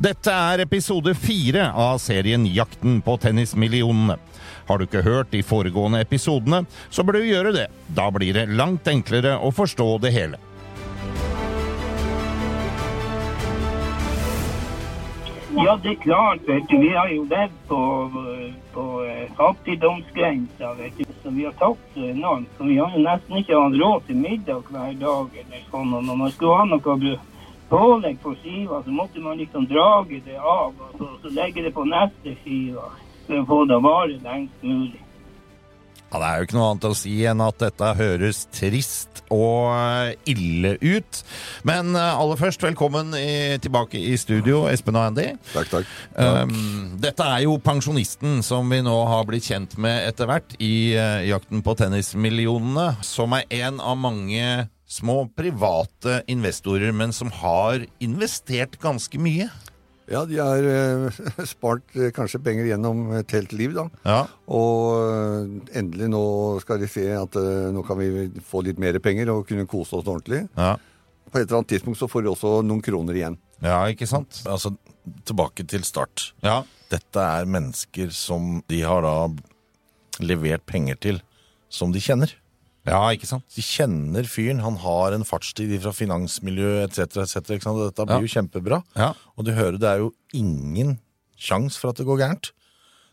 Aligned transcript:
Dette 0.00 0.32
er 0.32 0.62
episode 0.64 1.12
fire 1.12 1.66
av 1.76 1.98
serien 2.00 2.46
Jakten 2.48 3.02
på 3.04 3.18
tennismillionene. 3.20 4.14
Har 4.64 4.80
du 4.80 4.86
ikke 4.86 5.02
hørt 5.04 5.28
de 5.34 5.42
foregående 5.44 6.00
episodene, 6.00 6.62
så 6.88 7.04
bør 7.04 7.18
du 7.18 7.26
gjøre 7.28 7.52
det. 7.52 7.66
Da 7.92 8.06
blir 8.08 8.32
det 8.32 8.46
langt 8.48 8.88
enklere 8.88 9.34
å 9.36 9.52
forstå 9.52 9.90
det 10.00 10.14
hele. 10.16 10.40
Ja, 15.60 15.76
det 15.82 15.92
er 15.92 16.00
klart, 16.00 16.48
vet 16.48 16.64
du. 16.70 16.78
Vi 16.80 16.94
har 16.96 17.12
jo 17.12 17.26
levd 17.28 17.56
på, 17.68 17.84
på 18.72 18.84
eh, 19.04 19.26
fattigdomsgrensa, 19.36 20.76
vet 20.78 20.96
du. 20.96 21.04
Så 21.20 21.34
vi 21.34 21.44
har 21.44 21.52
tapt 21.60 21.98
enormt. 22.00 22.48
Så 22.56 22.64
vi 22.64 22.80
har 22.80 22.96
jo 22.96 23.04
nesten 23.04 23.42
ikke 23.42 23.58
hatt 23.58 23.76
råd 23.82 24.06
til 24.08 24.24
middag 24.24 24.70
hver 24.70 24.94
dag 25.02 25.42
eller 25.42 25.66
sånn. 25.68 25.92
Og 25.98 26.06
når 26.08 26.22
man 26.22 26.32
skulle 26.32 26.62
ha 26.62 26.70
noe 26.70 27.18
pålegg 27.70 28.18
på 28.22 28.34
skiva, 28.42 28.82
så 28.84 28.94
måtte 28.94 29.22
man 29.22 29.38
liksom 29.38 29.68
drage 29.70 30.22
det 30.26 30.38
av 30.38 30.74
og 30.74 30.98
så, 30.98 31.12
så 31.22 31.34
legge 31.34 31.62
det 31.66 31.74
på 31.76 31.86
neste 31.88 32.34
skiva 32.42 32.90
for 33.26 33.38
å 33.38 33.46
få 33.46 33.62
det 33.70 33.78
å 33.78 33.84
vare 33.84 34.18
lengst 34.24 34.66
mulig. 34.66 35.00
Ja, 36.10 36.18
Det 36.18 36.26
er 36.26 36.38
jo 36.38 36.46
ikke 36.46 36.56
noe 36.56 36.68
annet 36.72 36.86
å 36.88 36.96
si 36.98 37.12
enn 37.30 37.42
at 37.44 37.60
dette 37.62 37.90
høres 37.94 38.40
trist 38.50 39.20
og 39.30 39.70
eh, 39.70 40.32
ille 40.32 40.72
ut. 40.82 41.20
Men 41.62 41.94
eh, 41.94 42.18
aller 42.18 42.40
først, 42.40 42.64
velkommen 42.66 43.14
i, 43.14 43.58
tilbake 43.62 44.00
i 44.00 44.16
studio, 44.18 44.64
Espen 44.72 44.98
og 44.98 45.12
Andy. 45.12 45.28
Takk, 45.52 45.70
takk. 45.70 45.94
Um, 46.18 46.98
dette 46.98 47.22
er 47.22 47.44
jo 47.44 47.54
pensjonisten 47.62 48.42
som 48.46 48.66
vi 48.74 48.82
nå 48.82 48.96
har 49.06 49.22
blitt 49.28 49.46
kjent 49.52 49.78
med 49.78 50.02
etter 50.08 50.26
hvert 50.30 50.58
i 50.58 50.96
uh, 50.98 51.22
Jakten 51.28 51.62
på 51.62 51.78
tennismillionene, 51.78 52.88
som 53.06 53.38
er 53.38 53.46
en 53.62 53.78
av 53.78 53.98
mange 54.02 54.66
små 54.90 55.22
private 55.38 56.20
investorer, 56.30 56.90
men 56.92 57.12
som 57.14 57.30
har 57.40 57.84
investert 58.02 58.74
ganske 58.82 59.18
mye. 59.22 59.46
Ja, 60.10 60.24
de 60.26 60.40
har 60.42 60.64
eh, 60.66 61.20
spart 61.52 61.94
eh, 61.94 62.08
kanskje 62.16 62.40
penger 62.42 62.66
gjennom 62.66 63.04
et 63.20 63.30
helt 63.36 63.52
liv, 63.54 63.76
da. 63.76 63.84
Ja. 64.02 64.16
Og 64.50 64.96
eh, 65.06 65.52
endelig 65.78 66.08
nå 66.10 66.22
skal 66.64 66.82
de 66.82 66.88
se 66.90 67.04
at 67.14 67.38
eh, 67.38 67.68
nå 67.70 67.84
kan 67.86 68.00
vi 68.00 68.26
få 68.42 68.64
litt 68.66 68.80
mer 68.82 68.98
penger 69.04 69.30
og 69.30 69.44
kunne 69.46 69.68
kose 69.70 70.00
oss 70.00 70.10
ordentlig. 70.10 70.42
Ja, 70.58 70.72
På 71.30 71.38
et 71.38 71.46
eller 71.46 71.60
annet 71.60 71.70
tidspunkt 71.76 72.00
så 72.02 72.10
får 72.10 72.26
de 72.26 72.32
også 72.32 72.56
noen 72.66 72.82
kroner 72.82 73.14
igjen. 73.14 73.38
ja 73.62 73.78
ikke 73.92 74.10
sant? 74.10 74.42
Altså, 74.50 74.74
tilbake 75.30 75.62
til 75.70 75.86
start. 75.86 76.32
Ja. 76.42 76.64
Dette 76.90 77.22
er 77.38 77.46
mennesker 77.46 78.10
som 78.10 78.64
de 78.66 78.82
har 78.82 79.06
da 79.06 79.14
levert 80.26 80.66
penger 80.66 80.98
til, 80.98 81.22
som 81.70 81.94
de 81.94 82.02
kjenner. 82.02 82.34
Ja, 82.90 83.00
ikke 83.14 83.28
sant? 83.30 83.46
De 83.54 83.62
kjenner 83.64 84.26
fyren, 84.28 84.60
han 84.64 84.76
har 84.82 85.14
en 85.16 85.24
fartstid 85.26 85.72
fra 85.82 85.92
finansmiljø 85.94 86.82
etc., 86.84 87.22
Et? 87.22 87.44
Dette 87.46 88.06
blir 88.06 88.16
Ja. 88.16 88.20
jo 88.20 88.32
kjempebra. 88.34 88.82
Ja. 88.98 89.12
Og 89.38 89.46
du 89.46 89.52
hører 89.56 89.78
det 89.78 89.88
er 89.88 89.98
jo 90.04 90.12
ingen 90.34 90.98
sjans 91.38 91.78
for 91.80 91.90
at 91.90 91.96
det 92.02 92.06
går 92.06 92.18
gærent. 92.20 92.50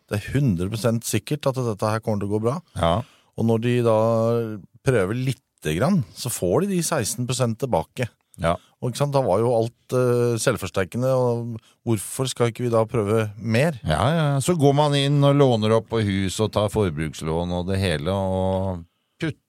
Det 0.09 0.19
er 0.19 0.31
100% 0.39 1.03
sikkert 1.03 1.47
at 1.47 1.55
dette 1.59 1.89
her 1.91 1.99
kommer 1.99 2.19
til 2.21 2.29
å 2.29 2.35
gå 2.37 2.41
bra. 2.41 2.59
Ja. 2.75 3.01
Og 3.37 3.45
når 3.45 3.61
de 3.61 3.73
da 3.85 3.97
prøver 4.87 5.13
lite 5.15 5.73
grann, 5.77 6.03
så 6.15 6.29
får 6.31 6.63
de 6.65 6.75
de 6.75 6.81
16 6.81 7.57
tilbake. 7.59 8.07
Ja. 8.37 8.55
Og 8.81 8.91
ikke 8.91 8.99
sant, 9.01 9.11
Da 9.13 9.21
var 9.25 9.39
jo 9.41 9.49
alt 9.57 9.93
uh, 9.97 10.37
selvforsterkende, 10.37 11.09
og 11.09 11.57
hvorfor 11.85 12.27
skal 12.29 12.51
ikke 12.51 12.67
vi 12.67 12.69
da 12.69 12.83
prøve 12.85 13.31
mer? 13.41 13.79
Ja, 13.83 14.03
ja. 14.13 14.27
Så 14.39 14.53
går 14.57 14.75
man 14.77 14.93
inn 14.93 15.17
og 15.25 15.35
låner 15.35 15.73
opp 15.79 15.89
på 15.89 16.03
hus 16.05 16.37
og 16.45 16.51
tar 16.53 16.69
forbrukslån 16.69 17.51
og 17.57 17.65
det 17.71 17.79
hele, 17.81 18.13
og 18.13 18.85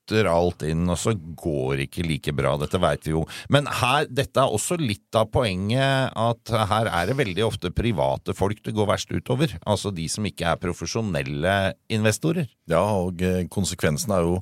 putter 0.09 0.25
alt 0.29 0.63
inn, 0.65 0.87
og 0.89 0.97
så 0.97 1.13
går 1.13 1.83
ikke 1.85 2.03
like 2.05 2.33
bra. 2.35 2.55
Dette 2.59 2.79
veit 2.81 3.05
vi 3.05 3.13
jo. 3.13 3.23
Men 3.53 3.67
her, 3.79 4.07
dette 4.09 4.41
er 4.41 4.49
også 4.55 4.77
litt 4.79 5.13
av 5.15 5.29
poenget 5.31 6.11
at 6.17 6.53
her 6.69 6.89
er 6.89 7.09
det 7.11 7.17
veldig 7.19 7.45
ofte 7.45 7.71
private 7.71 8.33
folk 8.37 8.61
det 8.65 8.73
går 8.73 8.89
verst 8.89 9.11
utover. 9.13 9.53
Altså 9.69 9.91
de 9.93 10.07
som 10.09 10.25
ikke 10.25 10.47
er 10.49 10.61
profesjonelle 10.61 11.75
investorer. 11.93 12.49
Ja, 12.69 12.81
og 13.03 13.21
eh, 13.21 13.45
konsekvensen 13.51 14.13
er 14.15 14.25
jo 14.25 14.39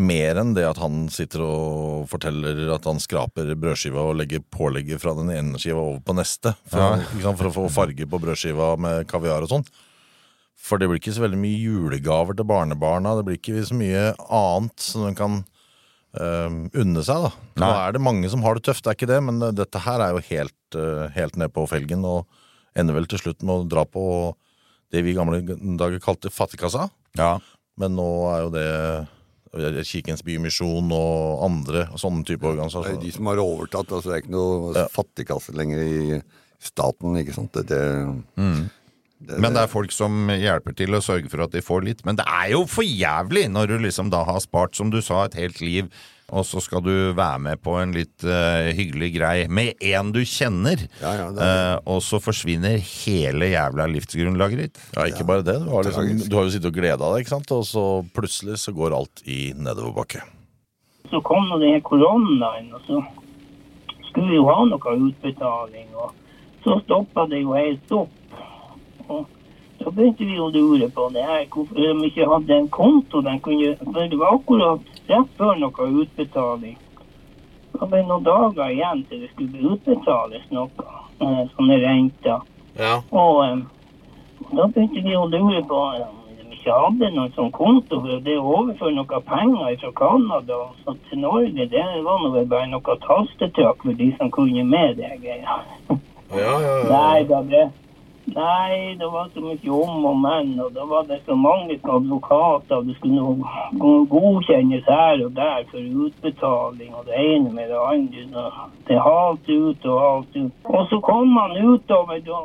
mer 0.00 0.38
enn 0.40 0.54
det 0.56 0.64
at 0.64 0.78
han 0.80 1.04
sitter 1.12 1.42
og 1.44 2.06
forteller 2.08 2.70
at 2.72 2.86
han 2.88 3.00
skraper 3.02 3.50
brødskiva 3.60 4.06
og 4.08 4.16
legger 4.22 4.40
pålegget 4.54 5.02
fra 5.02 5.12
den 5.18 5.28
ene 5.34 5.60
skiva 5.60 5.82
over 5.82 6.00
på 6.00 6.14
neste, 6.16 6.54
for, 6.64 6.80
Ja. 6.80 7.08
liksom, 7.12 7.36
for 7.36 7.50
å 7.50 7.56
få 7.58 7.66
farge 7.74 8.06
på 8.08 8.22
brødskiva 8.22 8.76
med 8.80 9.04
kaviar 9.10 9.44
og 9.44 9.50
sånn. 9.52 9.66
For 10.62 10.78
det 10.78 10.86
blir 10.88 11.00
ikke 11.00 11.14
så 11.16 11.24
veldig 11.24 11.40
mye 11.42 11.58
julegaver 11.58 12.36
til 12.38 12.46
barnebarna, 12.46 13.16
det 13.18 13.24
blir 13.26 13.38
ikke 13.40 13.64
så 13.66 13.74
mye 13.74 14.02
annet 14.30 14.84
som 14.84 15.08
de 15.08 15.14
kan 15.18 15.40
eh, 16.14 16.58
unne 16.78 17.02
seg, 17.02 17.24
da. 17.26 17.32
Nå 17.58 17.70
er 17.80 17.96
det 17.96 18.02
mange 18.04 18.30
som 18.30 18.44
har 18.46 18.54
det 18.58 18.62
tøft, 18.68 18.84
det 18.86 18.92
er 18.92 18.98
ikke 19.00 19.10
det, 19.10 19.18
men 19.26 19.42
eh, 19.42 19.54
dette 19.58 19.82
her 19.82 20.04
er 20.06 20.14
jo 20.14 20.22
helt, 20.28 20.76
eh, 20.78 21.08
helt 21.16 21.38
ned 21.40 21.50
på 21.56 21.64
felgen, 21.70 22.04
og 22.06 22.26
ender 22.78 22.94
vel 22.94 23.08
til 23.10 23.18
slutt 23.24 23.42
med 23.42 23.64
å 23.64 23.68
dra 23.74 23.82
på 23.84 24.04
det 24.94 25.02
vi 25.02 25.10
i 25.12 25.16
gamle 25.18 25.40
dager 25.80 25.98
kalte 26.04 26.30
fattigkassa. 26.32 26.86
Ja. 27.18 27.34
Men 27.80 27.96
nå 27.98 28.06
er 28.30 28.44
jo 28.46 28.52
det 28.54 28.68
Kirkens 29.88 30.22
Bymisjon 30.24 30.88
og 30.96 31.42
andre 31.44 31.86
sånne 32.00 32.22
type 32.24 32.40
Det 32.40 32.48
er 32.48 32.54
organisasjoner. 32.54 33.00
de 33.02 33.10
som 33.12 33.26
har 33.28 33.40
overtatt. 33.42 33.90
altså 33.92 34.08
Det 34.08 34.14
er 34.14 34.22
ikke 34.22 34.32
noe 34.36 34.72
Ja. 34.76 34.86
fattigkasse 34.92 35.52
lenger 35.56 35.82
i 35.82 36.22
staten, 36.62 37.16
ikke 37.20 37.34
sant. 37.34 37.52
Det, 37.52 37.66
det, 37.68 37.80
det, 38.36 38.70
Men 39.38 39.54
det 39.54 39.62
er 39.64 39.70
folk 39.70 39.92
som 39.94 40.30
hjelper 40.32 40.74
til 40.78 40.96
å 40.96 41.02
sørge 41.04 41.30
for 41.30 41.44
at 41.44 41.52
de 41.54 41.62
får 41.64 41.84
litt. 41.86 42.00
Men 42.08 42.18
det 42.18 42.24
er 42.26 42.52
jo 42.54 42.64
for 42.70 42.86
jævlig 42.86 43.46
når 43.52 43.74
du 43.74 43.76
liksom 43.84 44.10
da 44.12 44.24
har 44.28 44.40
spart, 44.42 44.74
som 44.78 44.90
du 44.90 45.00
sa, 45.04 45.24
et 45.28 45.36
helt 45.38 45.60
liv, 45.62 45.90
og 46.32 46.46
så 46.48 46.62
skal 46.64 46.80
du 46.80 46.92
være 47.12 47.38
med 47.44 47.60
på 47.60 47.74
en 47.76 47.90
litt 47.92 48.24
uh, 48.24 48.70
hyggelig 48.72 49.10
grei 49.18 49.34
med 49.52 49.82
en 49.84 50.12
du 50.14 50.22
kjenner, 50.24 50.80
Ja, 51.02 51.12
ja, 51.18 51.26
er- 51.28 51.74
uh, 51.76 51.92
og 51.92 52.00
så 52.06 52.20
forsvinner 52.24 52.78
hele 52.80 53.50
jævla 53.52 53.84
livsgrunnlaget 53.92 54.62
ditt. 54.62 54.80
Ja, 54.96 55.04
ikke 55.12 55.26
bare 55.28 55.44
det. 55.44 55.58
Du 55.60 55.68
har, 55.74 55.84
liksom, 55.84 56.08
du 56.24 56.38
har 56.38 56.48
jo 56.48 56.54
sittet 56.54 56.70
og 56.72 56.78
gleda 56.78 57.02
deg, 57.04 57.26
ikke 57.26 57.34
sant? 57.34 57.52
og 57.52 57.66
så 57.68 57.84
plutselig 58.16 58.56
så 58.64 58.72
går 58.76 58.96
alt 58.96 59.22
i 59.28 59.42
nedoverbakke. 59.54 60.24
Så 61.12 61.20
kom 61.26 61.44
nå 61.50 61.60
den 61.60 61.82
koronaen, 61.84 62.72
og 62.72 62.80
så 62.88 63.02
skulle 64.08 64.30
vi 64.32 64.40
jo 64.40 64.48
ha 64.48 64.58
noe 64.70 64.96
utbetaling. 65.10 65.92
Og 66.00 66.16
så 66.64 66.78
stoppa 66.86 67.26
det 67.28 67.42
jo 67.42 67.52
helt 67.58 67.92
opp. 67.98 68.18
Og 69.08 69.26
da 69.82 69.90
begynte 69.90 70.26
vi 70.28 70.38
å 70.38 70.50
lure 70.54 70.88
på 70.94 71.08
det 71.14 71.24
her, 71.26 71.44
hvorfor 71.50 71.80
de 71.80 72.06
ikke 72.06 72.28
hadde 72.30 72.56
en 72.56 72.70
konto 72.70 73.22
de 73.24 73.34
kunne 73.42 73.74
For 73.82 74.08
det 74.08 74.18
var 74.20 74.36
akkurat 74.36 75.04
rett 75.08 75.36
før 75.38 75.58
noe 75.58 75.88
utbetaling. 76.04 76.78
Det 77.72 77.90
var 77.90 78.06
noen 78.06 78.26
dager 78.26 78.70
igjen 78.70 79.04
til 79.08 79.24
det 79.24 79.30
skulle 79.32 79.74
utbetales 79.74 80.44
noe, 80.54 80.88
eh, 81.18 81.42
sånne 81.56 81.78
renter. 81.82 82.44
Ja. 82.78 82.98
Og 83.10 83.42
um, 83.42 83.64
da 84.52 84.68
begynte 84.68 85.02
vi 85.02 85.16
å 85.18 85.26
lure 85.26 85.64
på 85.66 85.82
eh, 85.96 86.06
om 86.06 86.38
de 86.38 86.56
ikke 86.60 86.78
hadde 86.84 87.10
noen 87.16 87.34
sånn 87.34 87.52
konto 87.56 87.98
for 88.04 88.22
det 88.22 88.38
å 88.38 88.54
overføre 88.60 88.94
noe 89.00 89.22
penger 89.26 89.76
fra 89.82 89.92
Canada 89.98 90.62
så 90.84 90.94
til 91.08 91.24
Norge. 91.26 91.68
Det 91.74 91.84
var 92.06 92.22
nå 92.22 92.32
bare 92.46 92.70
noe 92.70 92.98
tastetrykk 93.08 93.82
for 93.82 93.98
de 93.98 94.12
som 94.20 94.30
kunne 94.30 94.64
med 94.68 95.00
det 95.00 95.16
greia. 95.24 95.62
Ja, 96.32 96.52
ja, 96.64 96.76
Nei 96.88 97.24
da, 97.28 97.42
det 97.44 97.66
Nei, 98.34 98.94
det 98.98 99.06
var 99.06 99.28
så 99.34 99.40
mye 99.40 99.70
om 99.70 100.04
og 100.08 100.16
men, 100.16 100.52
og 100.64 100.70
da 100.72 100.84
var 100.88 101.02
det 101.04 101.18
så 101.26 101.34
mange 101.36 101.74
advokater, 101.76 102.78
og 102.78 102.86
det 102.88 102.94
skulle 102.96 104.04
godkjennes 104.08 104.88
her 104.88 105.24
og 105.26 105.34
der 105.36 105.66
for 105.68 105.90
utbetaling, 106.06 106.94
og 106.96 107.04
det 107.06 107.18
ene 107.20 107.52
med 107.52 107.68
det 107.68 107.82
andre. 107.90 108.44
Det 108.88 108.96
er 108.96 109.04
halt 109.04 109.48
ut 109.48 109.84
og 109.84 110.00
halte 110.00 110.46
ut. 110.46 110.52
Og 110.64 110.86
så 110.88 111.00
kom 111.00 111.36
han 111.36 111.58
utover 111.60 112.24
da, 112.24 112.40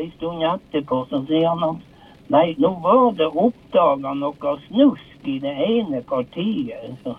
en 0.00 0.10
stund 0.16 0.42
etterpå, 0.42 1.04
så 1.10 1.22
sier 1.28 1.48
han 1.48 1.64
at 1.68 1.86
nei, 2.34 2.46
nå 2.58 2.74
var 2.82 3.14
det 3.18 3.30
oppdaga 3.30 4.14
noe 4.18 4.58
snusk 4.66 5.30
i 5.30 5.38
det 5.38 5.54
ene 5.68 6.02
partiet. 6.10 6.90
Så, 7.04 7.14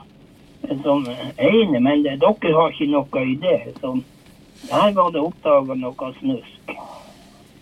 som 0.84 1.08
ene, 1.38 1.80
men 1.80 2.04
det, 2.04 2.20
dere 2.20 2.58
har 2.60 2.76
ikke 2.76 2.92
noe 2.92 3.24
i 3.24 3.40
det. 3.40 3.60
Så 3.80 3.96
her 4.72 4.92
var 5.00 5.16
det 5.16 5.24
oppdaga 5.24 5.80
noe 5.80 6.16
snusk. 6.20 6.76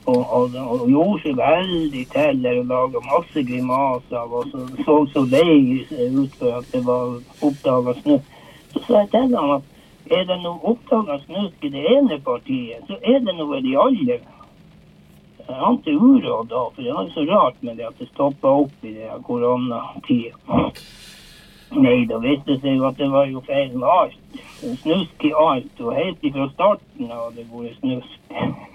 Og, 0.09 0.21
og, 0.33 0.55
og 0.55 0.85
gjorde 0.89 1.21
seg 1.23 1.37
veldig 1.37 2.03
til 2.13 2.47
og 2.51 2.71
laga 2.71 3.01
masse 3.05 3.43
grimaser. 3.49 4.35
Og 4.39 4.47
så 4.51 4.65
så 4.85 4.95
så 5.13 5.25
lei 5.29 5.85
ut 6.17 6.33
for 6.39 6.59
at 6.59 6.71
det 6.73 6.81
var 6.87 7.19
oppdaga 7.45 7.95
snusk. 8.01 8.35
Så 8.73 8.83
sa 8.87 9.03
jeg 9.03 9.11
til 9.13 9.37
ham 9.37 9.55
at 9.59 9.75
er 10.09 10.25
det 10.25 10.39
noe 10.41 10.73
oppdaga 10.73 11.19
snusk 11.25 11.65
i 11.65 11.73
det 11.73 11.85
ene 11.93 12.17
partiet, 12.25 12.81
så 12.87 12.97
er 13.05 13.19
det 13.25 13.35
noe 13.37 13.59
i 13.59 13.65
de 13.67 13.75
alle 13.77 14.19
jeg 15.49 15.61
ante 15.65 15.91
uråd 15.91 16.49
da, 16.49 16.63
for 16.75 16.81
det 16.85 16.93
var 16.93 17.07
så 17.13 17.25
rart 17.25 17.63
med 17.65 17.77
det 17.77 17.87
at 17.87 18.01
det 18.01 18.07
stoppa 18.11 18.51
opp 18.63 18.85
i 18.85 18.93
det 18.93 19.09
koronatida. 19.25 20.59
Nei, 21.77 22.05
da 22.09 22.17
viste 22.23 22.55
det 22.55 22.59
seg 22.63 22.79
jo 22.79 22.87
at 22.89 22.97
det 22.97 23.07
var 23.13 23.27
jo 23.29 23.41
feil 23.45 23.75
med 23.77 23.89
alt. 23.93 24.41
Snusk 24.81 25.25
i 25.27 25.31
alt, 25.37 25.81
og 25.83 25.95
helt 25.97 26.25
ifra 26.25 26.47
starten 26.55 27.11
av 27.13 27.31
det 27.35 27.45
vært 27.51 27.77
snusk. 27.79 28.19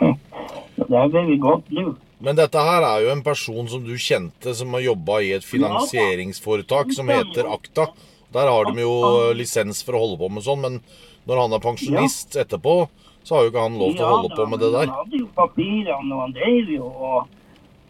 Så 0.77 0.87
der 0.91 1.11
ble 1.11 1.25
vi 1.29 1.39
godt 1.43 1.71
lurt. 1.75 2.01
Men 2.25 2.39
dette 2.39 2.61
her 2.63 2.85
er 2.87 3.03
jo 3.05 3.13
en 3.13 3.23
person 3.27 3.67
som 3.69 3.83
du 3.85 3.95
kjente, 4.01 4.55
som 4.57 4.73
har 4.77 4.85
jobba 4.87 5.19
i 5.21 5.33
et 5.37 5.45
finansieringsforetak 5.45 6.95
som 6.97 7.11
heter 7.13 7.51
Akta. 7.53 7.91
Der 8.35 8.49
har 8.51 8.71
de 8.71 8.81
jo 8.83 8.95
lisens 9.37 9.83
for 9.85 9.99
å 9.99 10.05
holde 10.07 10.21
på 10.23 10.31
med 10.33 10.47
sånn, 10.47 10.63
men 10.63 10.79
når 11.29 11.43
han 11.43 11.57
er 11.57 11.63
pensjonist 11.65 12.37
etterpå, 12.41 12.77
så 13.25 13.37
har 13.37 13.45
jo 13.45 13.53
ikke 13.53 13.65
han 13.67 13.79
lov 13.81 13.95
til 13.97 14.05
å 14.05 14.13
holde 14.15 14.33
på 14.37 14.47
med 14.51 14.61
det 14.61 14.71
der. 14.75 14.89
Ja, 14.89 14.95
Han 14.95 15.05
hadde 15.05 15.21
jo 15.21 15.29
papirene, 15.37 16.15
og 16.15 16.23
han 16.23 16.35
drev 16.37 16.73
jo, 16.75 16.89
og, 16.89 17.37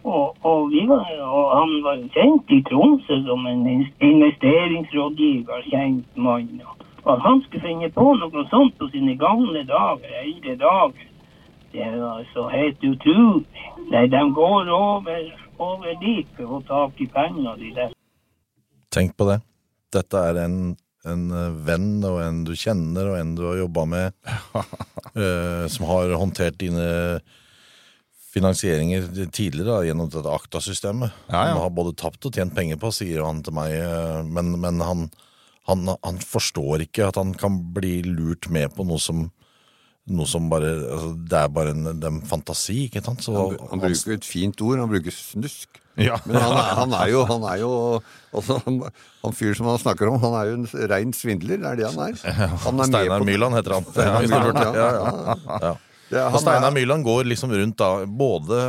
og, 0.04 0.36
og, 0.44 0.70
vi 0.72 0.84
var, 0.88 1.08
og 1.24 1.46
han 1.58 1.70
var 1.84 2.02
kjent 2.12 2.50
i 2.52 2.60
Tromsø 2.68 3.16
som 3.24 3.46
en 3.48 3.64
investeringsrådgiver, 4.04 5.64
kjent 5.70 6.18
mann. 6.20 6.60
Og 7.04 7.10
at 7.16 7.24
han 7.24 7.40
skulle 7.44 7.64
finne 7.64 7.88
på 7.92 8.04
noe 8.20 8.44
sånt 8.52 8.76
på 8.80 8.88
sine 8.92 9.16
gamle 9.20 9.64
dager, 9.68 10.12
eldre 10.20 10.56
dager, 10.60 11.08
det 11.74 11.88
var 11.98 12.22
så 12.34 12.46
helt 12.52 12.84
utrolig. 12.84 13.64
Nei, 13.90 14.06
de 14.12 14.20
går 14.36 14.68
over, 14.70 15.24
over 15.58 15.96
dit 16.00 16.28
for 16.36 16.44
å 16.44 16.60
få 16.60 16.60
tak 16.68 17.00
i 17.02 17.08
penger, 17.10 17.56
de 17.58 17.70
der. 17.74 17.94
Tenk 18.94 19.16
på 19.18 19.26
det. 19.26 19.40
Dette 19.94 20.20
er 20.30 20.38
en, 20.44 20.58
en 21.08 21.24
eh, 21.34 21.56
venn 21.66 22.04
og 22.06 22.20
en 22.22 22.44
du 22.46 22.52
kjenner 22.58 23.10
og 23.10 23.18
en 23.18 23.32
du 23.38 23.42
har 23.48 23.58
jobba 23.58 23.86
med, 23.90 24.14
eh, 25.24 25.64
som 25.72 25.88
har 25.90 26.14
håndtert 26.20 26.60
dine 26.60 26.86
finansieringer 28.34 29.06
tidligere 29.30 29.68
da, 29.70 29.84
gjennom 29.86 30.08
dette 30.12 30.32
Akta-systemet. 30.34 31.14
Ja, 31.30 31.44
ja. 31.46 31.52
Han 31.54 31.62
har 31.62 31.70
både 31.76 31.94
tapt 32.00 32.26
og 32.26 32.34
tjent 32.34 32.54
penger 32.56 32.80
på, 32.82 32.90
sier 32.94 33.22
han 33.26 33.42
til 33.46 33.54
meg, 33.56 33.72
eh, 33.78 34.20
men, 34.26 34.56
men 34.60 34.82
han, 34.82 35.06
han, 35.70 35.86
han 36.02 36.18
forstår 36.22 36.82
ikke 36.88 37.08
at 37.12 37.20
han 37.20 37.32
kan 37.38 37.60
bli 37.76 38.00
lurt 38.08 38.50
med 38.52 38.74
på 38.76 38.86
noe 38.88 39.00
som 39.02 39.28
noe 40.04 40.26
som 40.28 40.50
bare 40.52 40.68
altså, 40.92 41.14
Det 41.16 41.38
er 41.38 41.46
bare 41.48 41.70
en, 41.72 41.86
det 41.96 42.04
er 42.04 42.10
en 42.12 42.18
fantasi, 42.28 42.74
ikke 42.90 43.00
sant? 43.06 43.22
Så, 43.24 43.32
Han, 43.32 43.54
han 43.70 43.80
bruker 43.80 44.12
et 44.18 44.26
fint 44.28 44.60
ord, 44.60 44.82
han 44.82 44.90
bruker 44.90 45.14
snusk. 45.16 45.78
Ja. 45.96 46.18
Men 46.26 46.36
han 46.42 46.52
er, 46.58 46.68
han 46.82 46.92
er 46.98 47.08
jo, 47.08 47.22
han 47.30 47.46
er 47.48 47.60
jo 47.62 47.70
altså, 48.34 48.58
han, 48.66 48.80
han 49.22 49.36
fyren 49.38 49.56
som 49.56 49.70
han 49.70 49.80
snakker 49.80 50.10
om, 50.10 50.18
han 50.26 50.36
er 50.42 50.50
jo 50.50 50.58
en 50.58 50.66
rein 50.92 51.14
svindler. 51.16 51.56
Det 51.62 51.70
er 51.70 51.80
det 51.80 51.86
han 51.88 52.02
er. 52.10 52.20
Han 52.66 52.82
er 52.84 52.90
Steinar 52.90 53.22
på- 53.24 53.28
Myrland 53.30 53.56
heter 53.56 53.76
han. 53.78 53.88
Steinar 53.94 54.28
Myrland, 54.28 54.76
ja, 54.76 55.56
Ja, 55.70 55.72
ja, 56.14 56.20
ja. 56.20 56.22
ja. 56.22 56.24
Ja. 56.24 56.30
Og 56.30 56.38
han 56.38 56.44
Steinar 56.44 56.74
Myrland 56.74 57.06
går 57.06 57.28
liksom 57.28 57.52
rundt 57.54 57.78
da, 57.80 57.90
både 58.06 58.62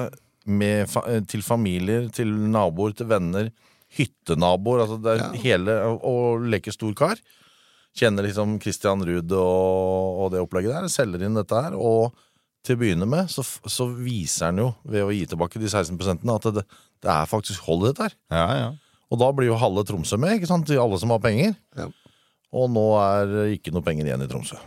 med, 0.46 0.90
fa 0.92 1.04
til 1.30 1.46
familier, 1.46 2.10
til 2.14 2.30
naboer, 2.30 2.94
til 2.98 3.10
venner, 3.10 3.50
hyttenaboer, 3.96 4.84
altså 4.84 5.00
det 5.02 5.16
er 5.16 5.40
hele, 5.46 5.80
og, 5.88 6.06
og 6.06 6.46
leker 6.52 6.76
stor 6.76 6.94
kar. 6.98 7.22
Kjenner 7.96 8.28
liksom 8.28 8.58
Christian 8.64 9.04
Ruud 9.08 9.32
og, 9.38 10.24
og 10.26 10.32
det 10.34 10.42
opplegget 10.44 10.76
der, 10.76 10.90
selger 10.92 11.24
inn 11.26 11.38
dette 11.40 11.62
her, 11.68 11.78
og 11.78 12.16
til 12.66 12.76
å 12.76 12.82
begynne 12.82 13.08
med 13.08 13.30
så, 13.32 13.44
så 13.46 13.88
viser 13.94 14.50
han 14.50 14.64
jo, 14.64 14.72
ved 14.90 15.06
å 15.06 15.14
gi 15.14 15.26
tilbake 15.30 15.62
de 15.62 15.70
16 15.70 16.34
at 16.34 16.50
det, 16.58 16.66
det 17.06 17.14
er 17.14 17.30
faktisk 17.30 17.68
hold 17.70 17.86
i 17.86 17.92
dette 17.92 18.10
her. 18.10 18.18
Ja, 18.34 18.48
ja. 18.58 18.72
Og 19.14 19.22
da 19.22 19.30
blir 19.38 19.52
jo 19.52 19.60
halve 19.62 19.86
Tromsø 19.86 20.18
med, 20.20 20.40
ikke 20.40 20.50
sant, 20.50 20.66
til 20.68 20.82
alle 20.82 20.98
som 21.00 21.14
har 21.14 21.22
penger. 21.24 21.54
Ja. 21.78 21.88
Og 22.56 22.70
nå 22.72 22.86
er 23.02 23.28
det 23.30 23.46
ikke 23.58 23.74
noe 23.76 23.84
penger 23.84 24.08
igjen 24.08 24.24
i 24.24 24.30
Tromsø. 24.32 24.58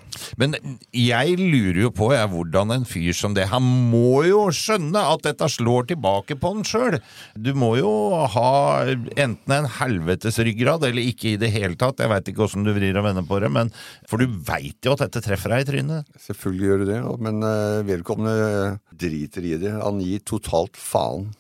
Men 0.41 0.57
jeg 0.93 1.39
lurer 1.41 1.81
jo 1.87 1.93
på 1.95 2.11
jeg, 2.13 2.29
hvordan 2.33 2.75
en 2.75 2.87
fyr 2.89 3.15
som 3.17 3.37
det 3.37 3.47
Han 3.53 3.65
må 3.93 4.25
jo 4.27 4.49
skjønne 4.55 5.01
at 5.15 5.25
dette 5.25 5.49
slår 5.53 5.89
tilbake 5.93 6.37
på 6.39 6.53
han 6.53 6.67
sjøl. 6.69 6.99
Du 7.39 7.53
må 7.57 7.75
jo 7.79 7.91
ha 8.35 8.51
enten 8.91 9.55
en 9.55 9.71
helvetes 9.79 10.41
ryggrad 10.45 10.85
eller 10.89 11.11
ikke 11.13 11.33
i 11.33 11.41
det 11.41 11.53
hele 11.55 11.79
tatt. 11.81 12.03
Jeg 12.03 12.13
veit 12.13 12.29
ikke 12.29 12.45
åssen 12.49 12.67
du 12.67 12.75
vrir 12.77 12.99
og 12.99 13.09
vender 13.09 13.27
på 13.29 13.41
det, 13.43 13.51
men 13.55 13.73
for 14.11 14.21
du 14.21 14.29
veit 14.49 14.85
jo 14.85 14.95
at 14.95 15.07
dette 15.07 15.25
treffer 15.25 15.55
deg 15.55 15.65
i 15.65 15.69
trynet. 15.73 16.15
Selvfølgelig 16.29 16.71
gjør 16.71 16.83
du 16.83 16.89
det, 16.93 17.03
men 17.25 17.45
eh, 17.47 17.83
vedkommende 17.89 18.79
driter 18.99 19.49
i 19.49 19.57
det. 19.61 19.77
Han 19.81 20.03
gir 20.05 20.25
totalt 20.29 20.77
faen. 20.79 21.31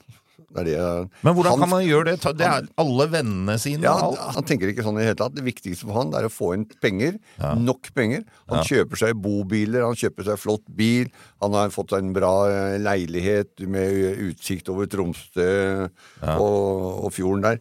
Det 0.49 0.65
det 0.65 0.77
Men 1.23 1.35
hvordan 1.35 1.51
han- 1.53 1.61
kan 1.61 1.69
man 1.69 1.83
gjøre 1.85 2.05
det? 2.07 2.21
Det 2.39 2.47
er 2.47 2.69
alle 2.79 3.07
vennene 3.13 3.59
sine 3.61 3.83
Ja, 3.85 3.93
og 3.93 4.17
han, 4.17 4.27
alt. 4.29 4.35
han 4.37 4.45
tenker 4.45 4.71
ikke 4.73 4.83
sånn 4.87 4.97
i 4.97 5.03
det 5.05 5.09
hele 5.11 5.19
tatt. 5.21 5.35
Det 5.37 5.45
viktigste 5.45 5.85
for 5.85 5.93
han 5.99 6.15
er 6.15 6.25
å 6.25 6.33
få 6.33 6.55
inn 6.55 6.65
penger. 6.81 7.19
Nok 7.59 7.91
penger. 7.95 8.25
Han 8.49 8.65
kjøper 8.65 8.97
seg 8.97 9.15
bobiler, 9.21 9.85
han 9.85 9.95
kjøper 9.95 10.25
seg 10.25 10.39
flott 10.41 10.65
bil. 10.75 11.11
Han 11.43 11.53
har 11.53 11.69
fått 11.69 11.91
seg 11.91 11.99
en 11.99 12.13
bra 12.17 12.33
eh, 12.49 12.79
leilighet 12.79 13.61
med 13.69 13.93
utsikt 14.31 14.69
over 14.73 14.87
Tromsø 14.87 15.91
og, 16.23 17.05
og 17.05 17.13
fjorden 17.13 17.43
der. 17.43 17.61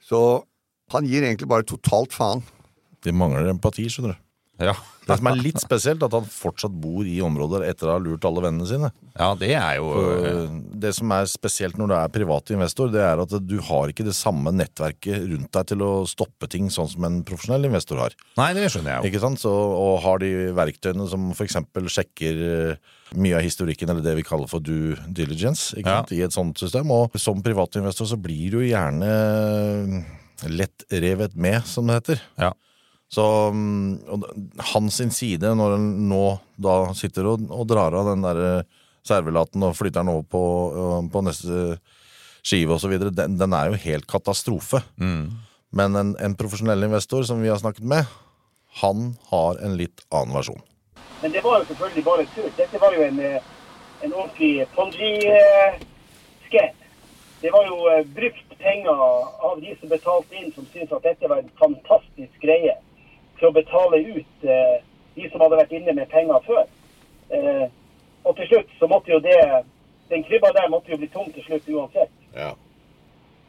Så 0.00 0.44
han 0.90 1.04
gir 1.06 1.22
egentlig 1.22 1.48
bare 1.50 1.66
totalt 1.66 2.12
faen. 2.14 2.42
De 3.02 3.12
mangler 3.12 3.48
empati, 3.50 3.86
skjønner 3.90 4.14
du. 4.14 4.22
Ja. 4.60 4.74
Det 5.10 5.16
som 5.18 5.26
er 5.26 5.38
litt 5.40 5.58
spesielt, 5.58 6.02
at 6.06 6.12
han 6.14 6.26
fortsatt 6.30 6.74
bor 6.78 7.06
i 7.08 7.16
områder 7.24 7.64
etter 7.66 7.88
å 7.88 7.94
ha 7.96 8.02
lurt 8.02 8.22
alle 8.28 8.42
vennene 8.44 8.66
sine. 8.68 8.90
ja, 9.18 9.30
det 9.34 9.48
er 9.56 9.78
jo 9.80 9.88
For 9.96 10.52
Det 10.84 10.92
som 10.94 11.10
er 11.16 11.24
spesielt 11.26 11.78
når 11.80 11.88
du 11.90 11.94
er 11.96 12.12
privat 12.14 12.52
investor, 12.54 12.92
det 12.92 13.00
er 13.02 13.18
at 13.24 13.32
du 13.42 13.56
har 13.66 13.90
ikke 13.90 14.04
det 14.06 14.14
samme 14.14 14.52
nettverket 14.54 15.24
rundt 15.32 15.50
deg 15.56 15.66
til 15.72 15.82
å 15.82 15.90
stoppe 16.06 16.46
ting 16.52 16.68
sånn 16.70 16.92
som 16.92 17.08
en 17.08 17.18
profesjonell 17.26 17.66
investor 17.66 17.98
har. 18.04 18.14
Nei, 18.38 18.52
det 18.54 18.68
skjønner 18.70 18.92
jeg 18.92 19.00
jo. 19.02 19.10
Ikke 19.10 19.24
sant? 19.24 19.42
Så, 19.42 19.50
og 19.50 19.98
har 20.04 20.22
de 20.22 20.30
verktøyene 20.60 21.08
som 21.10 21.30
f.eks. 21.34 21.58
sjekker 21.96 22.44
eh, 22.52 22.94
mye 23.18 23.40
av 23.40 23.42
historikken, 23.48 23.90
eller 23.90 24.04
det 24.06 24.14
vi 24.20 24.28
kaller 24.28 24.46
for 24.52 24.62
due 24.62 24.94
diligence, 25.08 25.72
ikke 25.80 25.96
Ja. 25.96 26.04
i 26.14 26.22
et 26.28 26.36
sånt 26.36 26.60
system. 26.60 26.92
Og 26.94 27.18
som 27.18 27.42
privatinvestor 27.42 28.06
så 28.14 28.20
blir 28.20 28.52
du 28.54 28.60
gjerne 28.68 29.10
lett 30.48 30.84
revet 30.92 31.34
med, 31.34 31.64
som 31.66 31.88
det 31.90 31.98
heter. 32.02 32.22
Ja. 32.38 32.52
Så 33.10 33.24
mm, 33.50 34.06
og 34.14 34.26
hans 34.72 35.00
sin 35.00 35.10
side, 35.10 35.50
når 35.58 35.74
han 35.74 35.86
nå 36.10 36.24
da 36.62 36.76
sitter 36.94 37.32
og, 37.32 37.48
og 37.50 37.66
drar 37.70 37.96
av 37.98 38.12
den 38.12 38.22
der 38.22 38.42
eh, 38.46 38.66
servelaten 39.06 39.64
og 39.66 39.74
flytter 39.78 40.04
den 40.04 40.12
over 40.14 40.26
på, 40.30 40.42
øh, 40.70 41.00
på 41.10 41.22
neste 41.26 41.78
skive 42.46 42.76
osv., 42.76 42.94
den, 43.10 43.38
den 43.40 43.56
er 43.56 43.70
jo 43.70 43.82
helt 43.82 44.06
katastrofe. 44.10 44.82
Men 45.70 45.98
en, 45.98 46.14
en 46.18 46.34
profesjonell 46.38 46.86
investor 46.86 47.26
som 47.26 47.42
vi 47.42 47.50
har 47.50 47.58
snakket 47.60 47.86
med, 47.86 48.06
han 48.80 49.14
har 49.30 49.58
en 49.64 49.76
litt 49.78 50.02
annen 50.14 50.34
versjon. 50.34 50.62
Men 51.22 51.32
det 51.34 51.42
var 51.44 51.60
jo 51.60 51.64
selvfølgelig 51.68 52.04
bare 52.06 52.26
tull. 52.34 52.52
Dette 52.56 52.80
var 52.80 52.94
jo 52.96 53.02
en, 53.04 53.18
eh, 53.20 53.42
en 54.06 54.14
ordentlig 54.14 54.66
Ponzi-sketsj. 54.76 56.76
Det 57.40 57.50
var 57.52 57.66
jo 57.66 57.76
eh, 57.90 58.06
brukt 58.16 58.58
penger 58.60 58.96
av 59.48 59.60
de 59.60 59.76
som 59.80 59.88
betalte 59.88 60.34
inn, 60.36 60.52
som 60.54 60.66
syntes 60.72 60.96
at 60.96 61.06
dette 61.08 61.28
var 61.28 61.38
en 61.42 61.52
fantastisk 61.60 62.42
greie, 62.42 62.74
til 63.40 63.48
å 63.48 63.56
betale 63.56 64.00
ut 64.04 64.44
eh, 64.44 64.78
de 65.16 65.28
som 65.30 65.42
hadde 65.42 65.58
vært 65.58 65.74
inne 65.76 65.94
med 65.96 66.08
penger 66.12 66.42
før. 66.46 66.64
Eh, 67.34 67.66
og 68.24 68.36
til 68.36 68.48
slutt 68.50 68.72
så 68.78 68.88
måtte 68.90 69.12
jo 69.14 69.20
det 69.24 69.38
Den 70.10 70.24
krybba 70.26 70.48
der 70.50 70.66
måtte 70.68 70.90
jo 70.90 70.96
bli 70.98 71.06
tom 71.06 71.28
til 71.30 71.44
slutt 71.46 71.68
uansett. 71.70 72.10
Ja. 72.34 72.48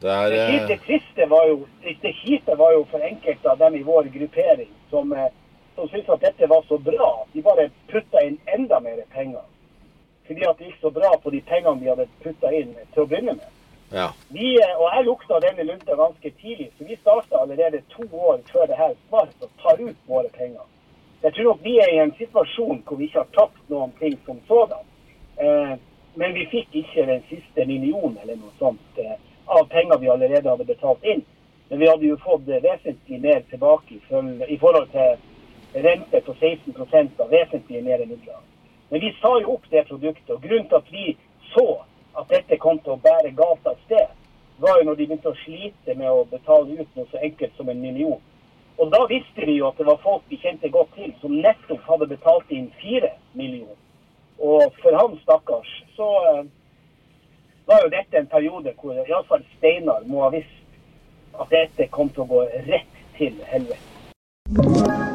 Det 0.02 0.10
er 0.10 0.30
Det, 0.30 0.42
eh, 0.54 0.66
det 0.68 0.76
triste 0.86 1.26
var 1.28 1.46
jo 1.48 1.56
det, 1.82 1.96
det 2.02 2.12
kjipe 2.14 2.54
var 2.58 2.72
jo 2.72 2.84
for 2.90 3.02
enkelte 3.02 3.50
av 3.50 3.58
dem 3.58 3.74
i 3.74 3.82
vår 3.82 4.10
gruppering 4.14 4.70
som, 4.90 5.12
eh, 5.12 5.30
som 5.74 5.88
syntes 5.88 6.08
at 6.14 6.20
dette 6.20 6.46
var 6.46 6.62
så 6.68 6.78
bra. 6.78 7.26
De 7.32 7.42
bare 7.42 7.70
putta 7.90 8.22
inn 8.22 8.38
enda 8.46 8.80
mer 8.80 9.02
penger. 9.10 9.42
Fordi 10.26 10.46
at 10.48 10.58
det 10.58 10.66
gikk 10.66 10.80
så 10.80 10.90
bra 10.90 11.16
på 11.22 11.30
de 11.30 11.40
pengene 11.40 11.80
de 11.80 11.90
hadde 11.90 12.08
putta 12.22 12.52
inn 12.54 12.76
til 12.94 13.02
å 13.02 13.06
begynne 13.06 13.34
med. 13.34 13.50
Ja. 13.92 14.08
Vi, 14.28 14.54
eh, 14.62 14.74
og 14.80 14.86
jeg 14.94 15.06
lukta 15.06 15.40
denne 15.44 15.66
lunta 15.68 15.96
ganske 15.96 16.30
tidlig, 16.42 16.70
så 16.78 16.84
vi 16.88 16.98
starta 17.00 17.42
allerede 17.44 17.82
to 17.94 18.04
år 18.12 18.40
før 18.52 18.66
det 18.70 18.78
her 18.78 18.94
smart 19.08 19.34
og 19.40 19.50
tar 19.62 19.80
ut 19.80 19.98
våre 20.08 20.30
penger. 20.38 20.64
Jeg 21.22 21.34
tror 21.34 21.44
nok 21.44 21.64
vi 21.64 21.78
er 21.78 21.90
i 21.92 21.98
en 22.02 22.14
situasjon 22.18 22.82
hvor 22.86 22.96
vi 22.98 23.06
ikke 23.06 23.22
har 23.22 23.34
tapt 23.36 23.68
noen 23.70 23.92
ting 24.00 24.16
som 24.26 24.40
sådan. 24.48 24.86
Eh, 25.36 25.74
men 26.14 26.34
vi 26.34 26.48
fikk 26.50 26.74
ikke 26.82 27.06
den 27.06 27.22
siste 27.28 27.66
millionen 27.66 28.18
eller 28.22 28.36
noe 28.40 28.50
sånt 28.58 28.98
eh, 29.00 29.14
av 29.46 29.68
penger 29.70 30.00
vi 30.02 30.10
allerede 30.10 30.50
hadde 30.50 30.66
betalt 30.66 31.04
inn. 31.04 31.22
Men 31.68 31.80
vi 31.80 31.88
hadde 31.88 32.08
jo 32.08 32.18
fått 32.24 32.48
eh, 32.48 32.62
vesentlig 32.64 33.20
mer 33.22 33.44
tilbake 33.50 33.94
i, 33.94 34.58
forhold 34.58 34.90
til 34.92 35.84
rente 35.86 36.20
på 36.26 36.34
16% 36.34 37.22
av 37.22 37.30
vesentlig 37.32 37.84
mer 37.86 38.02
midler. 38.06 38.42
Men 38.90 39.00
vi 39.00 39.14
sa 39.20 39.38
jo 39.40 39.54
opp 39.54 39.70
det 39.70 39.86
produktet, 39.88 40.34
og 40.34 40.42
grunnen 40.42 40.68
til 40.68 40.80
at 40.82 40.92
vi 40.92 41.16
så 41.54 41.66
kom 42.72 42.80
til 42.84 42.94
å 42.94 43.02
bære 43.04 43.34
galt 43.36 43.66
av 43.68 43.76
sted, 43.84 44.08
var 44.62 44.78
jo 44.78 44.86
når 44.86 44.96
de 44.96 45.06
begynte 45.06 45.32
å 45.32 45.40
slite 45.42 45.96
med 45.98 46.08
å 46.08 46.24
betale 46.30 46.78
ut 46.80 46.96
noe 46.96 47.10
så 47.10 47.20
enkelt 47.20 47.56
som 47.58 47.68
en 47.68 47.82
million. 47.82 48.20
Og 48.80 48.88
da 48.94 49.02
visste 49.10 49.44
vi 49.44 49.58
jo 49.58 49.68
at 49.68 49.76
det 49.76 49.86
var 49.86 50.00
folk 50.00 50.24
vi 50.30 50.40
kjente 50.40 50.70
godt 50.72 50.94
til, 50.96 51.12
som 51.20 51.36
nettopp 51.44 51.84
hadde 51.90 52.08
betalt 52.14 52.50
inn 52.54 52.70
fire 52.80 53.12
millioner. 53.36 53.76
Og 54.40 54.72
for 54.80 54.96
han 54.96 55.18
stakkars, 55.22 55.70
så 55.96 56.08
eh, 56.32 56.42
var 57.68 57.84
jo 57.84 57.92
dette 57.92 58.18
en 58.18 58.32
periode 58.32 58.74
hvor 58.80 58.96
iallfall 59.04 59.44
Steinar 59.58 60.08
må 60.08 60.24
ha 60.24 60.32
visst 60.32 61.38
at 61.38 61.52
dette 61.52 61.90
kom 61.92 62.10
til 62.12 62.24
å 62.24 62.30
gå 62.32 62.44
rett 62.72 63.02
til 63.18 63.36
helvete. 63.52 65.11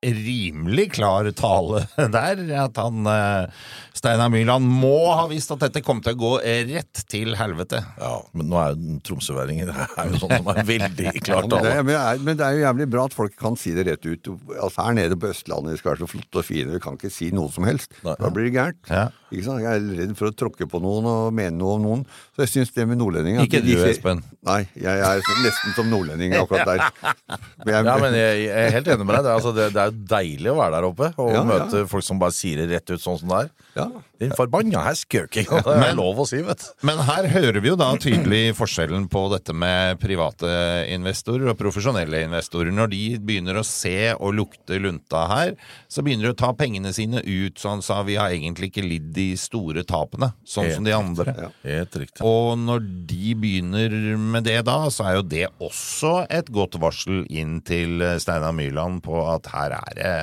Rimelig 0.00 0.92
klar 0.96 1.28
tale 1.36 1.84
der. 2.16 2.40
At 2.64 2.78
han 2.80 3.06
eh, 3.10 3.64
Steinar 3.96 4.30
Myrland 4.32 4.64
må 4.64 5.10
ha 5.12 5.26
visst 5.30 5.52
at 5.52 5.60
dette 5.66 5.82
kom 5.84 6.00
til 6.04 6.16
å 6.16 6.20
gå 6.20 6.32
rett 6.70 7.02
til 7.10 7.34
helvete. 7.38 7.82
Ja, 8.00 8.14
men 8.32 8.48
nå 8.50 8.60
er 8.60 8.74
jo 8.76 8.98
tromsøværinger 9.06 9.70
Det 9.70 9.76
er 9.76 10.12
jo 10.12 10.22
sånn 10.22 10.36
som 10.38 10.52
er 10.54 10.62
veldig 10.68 11.14
klar 11.26 11.40
klart 11.40 11.50
men, 11.50 11.64
det, 11.64 11.74
men, 11.84 11.92
det 11.92 12.00
er, 12.00 12.22
men 12.24 12.40
det 12.40 12.46
er 12.46 12.56
jo 12.56 12.64
jævlig 12.64 12.88
bra 12.94 13.06
at 13.08 13.16
folk 13.16 13.36
kan 13.40 13.58
si 13.60 13.74
det 13.76 13.86
rett 13.88 14.08
ut. 14.08 14.32
Altså 14.56 14.86
Her 14.86 14.96
nede 14.98 15.18
på 15.20 15.30
Østlandet 15.30 15.76
de 15.76 15.82
skal 15.82 15.94
være 15.94 16.04
så 16.04 16.10
flotte 16.10 16.42
og 16.42 16.46
fine, 16.48 16.74
vi 16.74 16.82
kan 16.82 16.98
ikke 16.98 17.12
si 17.12 17.30
noe 17.36 17.52
som 17.52 17.66
helst. 17.68 17.92
Nei. 18.06 18.16
Da 18.20 18.32
blir 18.32 18.48
det 18.48 18.54
gærent. 18.56 18.80
Ja. 18.90 19.08
Ikke 19.30 19.46
sant? 19.46 19.62
Jeg 19.62 19.78
er 19.78 19.98
redd 20.00 20.16
for 20.18 20.30
å 20.30 20.34
tråkke 20.34 20.66
på 20.70 20.80
noen 20.82 21.06
og 21.06 21.34
mene 21.36 21.54
noe 21.54 21.76
om 21.76 21.84
noen. 21.84 22.00
Så 22.34 22.44
jeg 22.46 22.52
syns 22.54 22.72
det 22.74 22.86
med 22.90 22.98
nordlendinger 22.98 23.46
Ikke 23.46 23.60
du, 23.62 23.72
Espen. 23.86 24.24
Nei, 24.46 24.64
jeg 24.80 25.04
er 25.06 25.22
nesten 25.44 25.76
som 25.76 25.90
nordlending 25.92 26.34
akkurat 26.40 26.66
der. 26.66 26.82
Men 27.66 27.74
jeg, 27.74 27.84
Ja, 27.90 27.94
men 28.00 28.14
jeg, 28.16 28.40
jeg 28.46 28.66
er 28.66 28.74
helt 28.74 28.88
enig 28.94 29.06
med 29.06 29.14
deg. 29.14 29.26
Det 29.26 29.32
altså, 29.36 29.52
det, 29.54 29.66
det 29.74 29.82
er 29.84 29.89
jo 29.90 29.96
deilig 30.14 30.50
å 30.52 30.58
være 30.58 30.76
der 30.78 30.88
oppe 30.88 31.10
og 31.20 31.30
Ja, 31.34 31.40
ja. 31.40 31.44
møte 31.50 31.84
folk 31.90 32.06
som 32.06 32.18
bare 32.22 32.34
sier 32.36 32.62
det 32.62 32.70
rett 32.72 32.94
ut 32.94 33.02
sånn 33.02 33.18
som 33.20 33.28
det 33.34 33.42
er. 33.46 33.50
ja. 33.82 33.88
Din 34.20 34.34
forbanna 34.36 34.82
heskøking! 34.84 35.46
Det 35.48 35.72
er 35.80 35.94
lov 35.96 36.18
å 36.20 36.26
si, 36.28 36.42
vet 36.44 36.60
du. 36.60 36.66
Men 36.84 36.98
her 37.08 37.24
hører 37.32 37.56
vi 37.64 37.70
jo 37.70 37.76
da 37.80 37.86
tydelig 37.96 38.50
forskjellen 38.58 39.06
på 39.08 39.22
dette 39.32 39.54
med 39.56 39.96
private 40.02 40.50
investorer 40.92 41.48
og 41.48 41.56
profesjonelle 41.56 42.20
investorer. 42.26 42.68
Når 42.76 42.90
de 42.92 42.98
begynner 43.24 43.56
å 43.56 43.64
se 43.64 44.10
og 44.18 44.34
lukte 44.36 44.76
lunta 44.76 45.22
her, 45.30 45.54
så 45.88 46.04
begynner 46.04 46.28
de 46.28 46.34
å 46.34 46.36
ta 46.42 46.50
pengene 46.52 46.92
sine 46.92 47.22
ut. 47.24 47.56
Så 47.56 47.72
han 47.72 47.80
sa 47.80 48.02
vi 48.04 48.18
har 48.20 48.34
egentlig 48.36 48.68
ikke 48.74 48.84
lidd 48.84 49.08
de 49.16 49.30
store 49.40 49.86
tapene, 49.88 50.34
sånn 50.44 50.68
som 50.74 50.84
de 50.84 50.92
andre. 50.98 51.32
Ja. 51.64 51.80
Riktig. 51.88 52.20
Og 52.20 52.58
når 52.60 52.84
de 53.08 53.32
begynner 53.40 53.96
med 54.20 54.44
det 54.50 54.58
da, 54.68 54.82
så 54.92 55.08
er 55.08 55.16
jo 55.22 55.24
det 55.32 55.46
også 55.64 56.26
et 56.28 56.52
godt 56.52 56.76
varsel 56.84 57.24
inn 57.32 57.62
til 57.64 58.04
Steinar 58.20 58.52
Myrland 58.52 59.00
på 59.08 59.16
at 59.32 59.48
her 59.56 59.78
er 59.88 60.00
det 60.00 60.14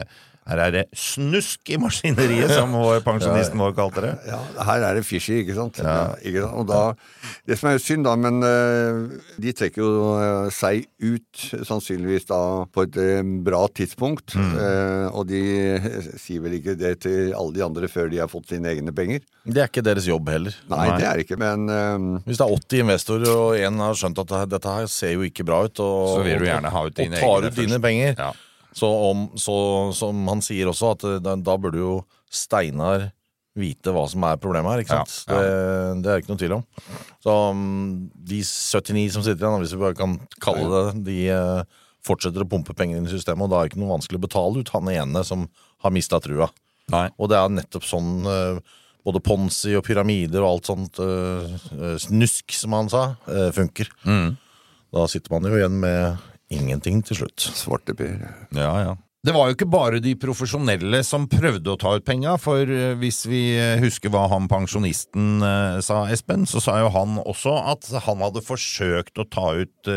her 0.47 0.61
er 0.63 0.71
det 0.71 0.83
snusk 0.95 1.67
i 1.75 1.77
maskineriet, 1.81 2.53
som 2.55 2.71
vår 2.71 3.01
pensjonisten 3.03 3.59
vår 3.59 3.73
kalte 3.75 4.03
det. 4.05 4.13
Ja, 4.29 4.39
her 4.69 4.85
er 4.87 4.95
det 4.95 5.03
fishy, 5.03 5.41
ikke 5.41 5.57
sant? 5.57 5.81
Ja. 5.83 6.13
ikke 6.23 6.45
sant? 6.45 6.55
Og 6.61 6.69
da, 6.69 7.33
det 7.49 7.57
som 7.59 7.67
er 7.67 7.75
jo 7.75 7.83
synd, 7.83 8.07
da, 8.07 8.13
men 8.19 8.39
eh, 8.47 9.17
de 9.43 9.53
trekker 9.59 9.83
jo 9.83 10.13
eh, 10.15 10.47
seg 10.55 10.87
ut 11.03 11.43
sannsynligvis 11.67 12.29
da 12.31 12.39
på 12.71 12.87
et 12.87 12.99
eh, 13.03 13.33
bra 13.43 13.65
tidspunkt. 13.67 14.37
Mm. 14.37 14.55
og 15.17 15.27
de 15.29 15.41
sier 16.23 16.41
vel 16.43 16.57
ikke 16.57 16.77
det 16.79 16.93
til 17.03 17.33
alle 17.35 17.55
de 17.55 17.63
andre 17.65 17.89
før 17.91 18.07
de 18.11 18.21
har 18.21 18.31
fått 18.31 18.53
sine 18.53 18.71
egne 18.71 18.93
penger. 18.95 19.25
Det 19.43 19.63
er 19.63 19.69
ikke 19.71 19.83
deres 19.83 20.07
jobb 20.07 20.31
heller. 20.31 20.55
Nei, 20.71 20.85
Nei. 20.93 20.97
det 21.01 21.07
er 21.09 21.19
det 21.19 21.27
ikke, 21.27 21.39
men 21.43 21.67
um... 21.67 22.09
Hvis 22.23 22.39
det 22.39 22.47
er 22.47 22.55
80 22.55 22.83
investorer, 22.85 23.29
og 23.35 23.59
én 23.59 23.83
har 23.83 23.99
skjønt 23.99 24.23
at 24.23 24.35
dette 24.55 24.79
her 24.79 24.91
ser 24.91 25.17
jo 25.17 25.27
ikke 25.27 25.45
bra 25.47 25.65
ut, 25.67 25.83
og, 25.83 26.15
Så 26.15 26.27
vil 26.27 26.39
du 26.39 26.47
gjerne 26.47 26.71
ha 26.71 26.87
ut 26.87 26.99
dine 27.03 27.19
og 27.19 27.23
tar 27.23 27.49
ut 27.51 27.59
dine 27.59 27.75
først. 27.75 27.87
penger, 27.89 28.15
Ja. 28.15 28.33
Så, 28.77 28.87
om, 29.09 29.27
så 29.35 29.55
som 29.97 30.27
han 30.29 30.43
sier 30.45 30.69
også, 30.69 30.93
at 30.93 31.05
eh, 31.07 31.21
da, 31.23 31.33
da 31.41 31.55
burde 31.61 31.81
jo 31.81 31.93
Steinar 32.29 33.09
vite 33.57 33.89
hva 33.93 34.03
som 34.11 34.21
er 34.27 34.37
problemet 34.41 34.69
her. 34.69 34.83
ikke 34.83 34.99
sant? 34.99 35.15
Ja, 35.25 35.39
ja. 35.41 35.41
Det, 35.41 36.01
det 36.05 36.11
er 36.13 36.21
ikke 36.21 36.33
noe 36.33 36.41
tvil 36.43 36.55
om. 36.59 36.65
Så 37.25 37.33
um, 37.57 37.61
de 38.29 38.43
79 38.45 39.07
som 39.15 39.25
sitter 39.25 39.47
igjen, 39.47 39.63
hvis 39.63 39.73
vi 39.73 39.81
bare 39.81 39.97
kan 39.97 40.13
kalle 40.43 40.67
det 40.69 41.05
de 41.07 41.17
eh, 41.33 41.79
fortsetter 42.05 42.45
å 42.45 42.49
pumpe 42.49 42.75
penger 42.77 42.99
inn 42.99 43.09
i 43.09 43.15
systemet, 43.15 43.47
og 43.47 43.51
da 43.51 43.59
er 43.59 43.65
det 43.65 43.73
ikke 43.73 43.81
noe 43.81 43.95
vanskelig 43.95 44.21
å 44.21 44.25
betale 44.27 44.61
ut 44.61 44.73
han 44.75 44.91
ene 44.93 45.25
som 45.25 45.47
har 45.81 45.95
mista 45.95 46.21
trua. 46.21 46.51
Nei. 46.93 47.07
Og 47.17 47.31
det 47.31 47.39
er 47.39 47.55
nettopp 47.55 47.87
sånn 47.87 48.29
eh, 48.29 48.77
både 49.07 49.23
Ponzi 49.25 49.73
og 49.79 49.87
pyramider 49.87 50.43
og 50.43 50.49
alt 50.51 50.67
sånt 50.67 50.97
snusk, 52.03 52.51
som 52.51 52.73
han 52.75 52.89
sa, 52.91 53.03
funker. 53.55 53.87
Mm. 54.03 54.33
Da 54.91 55.05
sitter 55.07 55.31
man 55.31 55.47
jo 55.47 55.55
igjen 55.55 55.77
med 55.79 56.25
ingenting 56.53 57.03
til 57.05 57.23
slutt. 57.23 57.49
svarteper 57.57 58.15
Ja, 58.55 58.73
ja. 58.83 58.95
Det 59.27 59.33
var 59.35 59.49
jo 59.49 59.55
ikke 59.57 59.67
bare 59.67 59.99
de 59.99 60.13
profesjonelle 60.15 61.01
som 61.03 61.25
prøvde 61.27 61.73
å 61.73 61.79
ta 61.79 61.95
ut 61.97 62.05
penga, 62.07 62.37
for 62.39 62.61
eh, 62.63 62.93
hvis 63.01 63.25
vi 63.27 63.41
eh, 63.59 63.79
husker 63.81 64.13
hva 64.13 64.27
han 64.31 64.45
pensjonisten 64.47 65.43
eh, 65.43 65.79
sa, 65.83 66.05
Espen, 66.13 66.45
så 66.47 66.61
sa 66.63 66.77
jo 66.79 66.91
han 66.93 67.17
også 67.25 67.57
at 67.73 67.89
han 68.05 68.23
hadde 68.23 68.45
forsøkt 68.45 69.19
å 69.19 69.27
ta 69.27 69.49
ut 69.57 69.91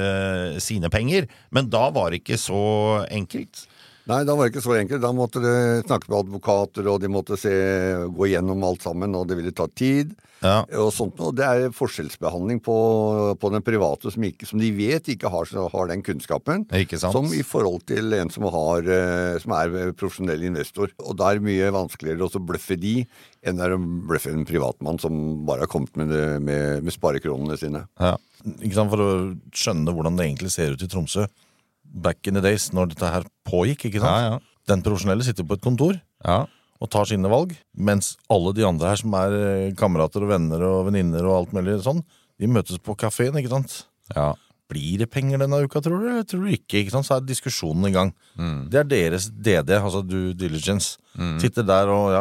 sine 0.63 0.91
penger, 0.91 1.29
men 1.55 1.69
da 1.71 1.89
var 1.95 2.11
det 2.11 2.23
ikke 2.23 2.39
så 2.41 2.63
enkelt. 3.11 3.67
Nei, 4.11 4.25
da 4.27 4.35
var 4.35 4.49
det 4.49 4.55
ikke 4.55 4.65
så 4.65 4.75
enkelt. 4.75 5.03
Da 5.05 5.13
måtte 5.15 5.43
de 5.43 5.55
snakke 5.85 6.11
med 6.11 6.19
advokater, 6.25 6.89
og 6.91 6.99
de 7.03 7.11
måtte 7.13 7.39
se, 7.39 7.53
gå 8.11 8.33
gjennom 8.33 8.67
alt 8.67 8.83
sammen, 8.87 9.15
og 9.15 9.29
det 9.31 9.39
ville 9.39 9.55
ta 9.55 9.69
tid. 9.71 10.17
Ja. 10.41 10.63
Og 10.81 10.89
sånt, 10.97 11.19
noe. 11.21 11.35
det 11.37 11.45
er 11.45 11.75
forskjellsbehandling 11.77 12.63
på, 12.65 12.75
på 13.37 13.51
den 13.53 13.65
private 13.65 14.13
som, 14.13 14.25
ikke, 14.25 14.49
som 14.49 14.63
de 14.63 14.71
vet 14.73 15.11
ikke 15.13 15.29
har, 15.31 15.51
har 15.75 15.91
den 15.91 16.05
kunnskapen. 16.05 16.65
Som 17.13 17.29
i 17.37 17.43
forhold 17.47 17.85
til 17.91 18.17
en 18.17 18.33
som, 18.33 18.49
har, 18.55 18.89
eh, 18.89 19.37
som 19.43 19.55
er 19.59 19.93
profesjonell 20.01 20.47
investor. 20.49 20.95
Og 21.05 21.19
da 21.21 21.29
er 21.29 21.39
det 21.39 21.47
mye 21.51 21.69
vanskeligere 21.77 22.31
å 22.31 22.43
bløffe 22.51 22.79
de 22.81 22.97
enn 23.45 23.61
det 23.61 23.69
å 23.77 23.83
bløffe 24.09 24.33
en 24.33 24.49
privatmann 24.49 24.99
som 25.01 25.45
bare 25.49 25.67
har 25.67 25.73
kommet 25.73 25.95
med, 26.01 26.11
det, 26.13 26.25
med, 26.45 26.83
med 26.89 26.97
sparekronene 26.97 27.61
sine. 27.61 27.85
Ja. 28.01 28.17
Ikke 28.57 28.75
sant, 28.79 28.91
For 28.95 29.05
å 29.05 29.13
skjønne 29.53 29.93
hvordan 29.93 30.17
det 30.17 30.31
egentlig 30.31 30.55
ser 30.57 30.73
ut 30.73 30.83
i 30.83 30.89
Tromsø 30.91 31.29
back 31.93 32.27
in 32.31 32.35
the 32.35 32.41
days, 32.45 32.71
når 32.73 32.93
dette 32.95 33.11
her 33.11 33.25
pågikk. 33.49 33.87
ikke 33.91 34.01
sant? 34.01 34.11
Ja, 34.11 34.31
ja. 34.31 34.39
Den 34.71 34.83
profesjonelle 34.87 35.25
sitter 35.27 35.45
på 35.45 35.55
et 35.59 35.65
kontor 35.65 36.01
Ja. 36.25 36.47
og 36.81 36.91
tar 36.91 37.05
sine 37.09 37.29
valg, 37.29 37.57
mens 37.77 38.17
alle 38.31 38.53
de 38.55 38.63
andre 38.65 38.89
her 38.93 38.97
som 38.97 39.13
er 39.15 39.33
eh, 39.33 39.73
kamerater 39.75 40.23
og 40.23 40.29
venner 40.31 40.63
og 40.63 40.87
venninner 40.91 41.25
og 41.27 41.37
alt 41.41 41.53
mulig 41.57 41.81
sånn, 41.83 42.05
de 42.39 42.47
møtes 42.47 42.79
på 42.79 42.95
kafeen, 42.97 43.35
ikke 43.41 43.51
sant? 43.57 43.85
ja. 44.17 44.33
Blir 44.71 44.99
det 45.03 45.09
penger 45.11 45.41
denne 45.43 45.59
uka, 45.67 45.81
tror 45.83 45.99
du? 45.99 46.05
Eller 46.07 46.23
tror 46.23 46.45
du 46.47 46.53
ikke? 46.55 46.79
ikke 46.85 46.93
sant? 46.95 47.03
Så 47.09 47.17
er 47.17 47.25
diskusjonen 47.27 47.89
i 47.89 47.91
gang. 47.91 48.13
Det 48.71 48.79
er 48.79 48.85
deres 48.87 49.25
DD, 49.27 49.73
altså 49.75 50.05
due 50.07 50.31
diligence. 50.39 50.93
Sitter 51.43 51.65
der 51.67 51.91
og 51.91 52.13
ja, 52.15 52.21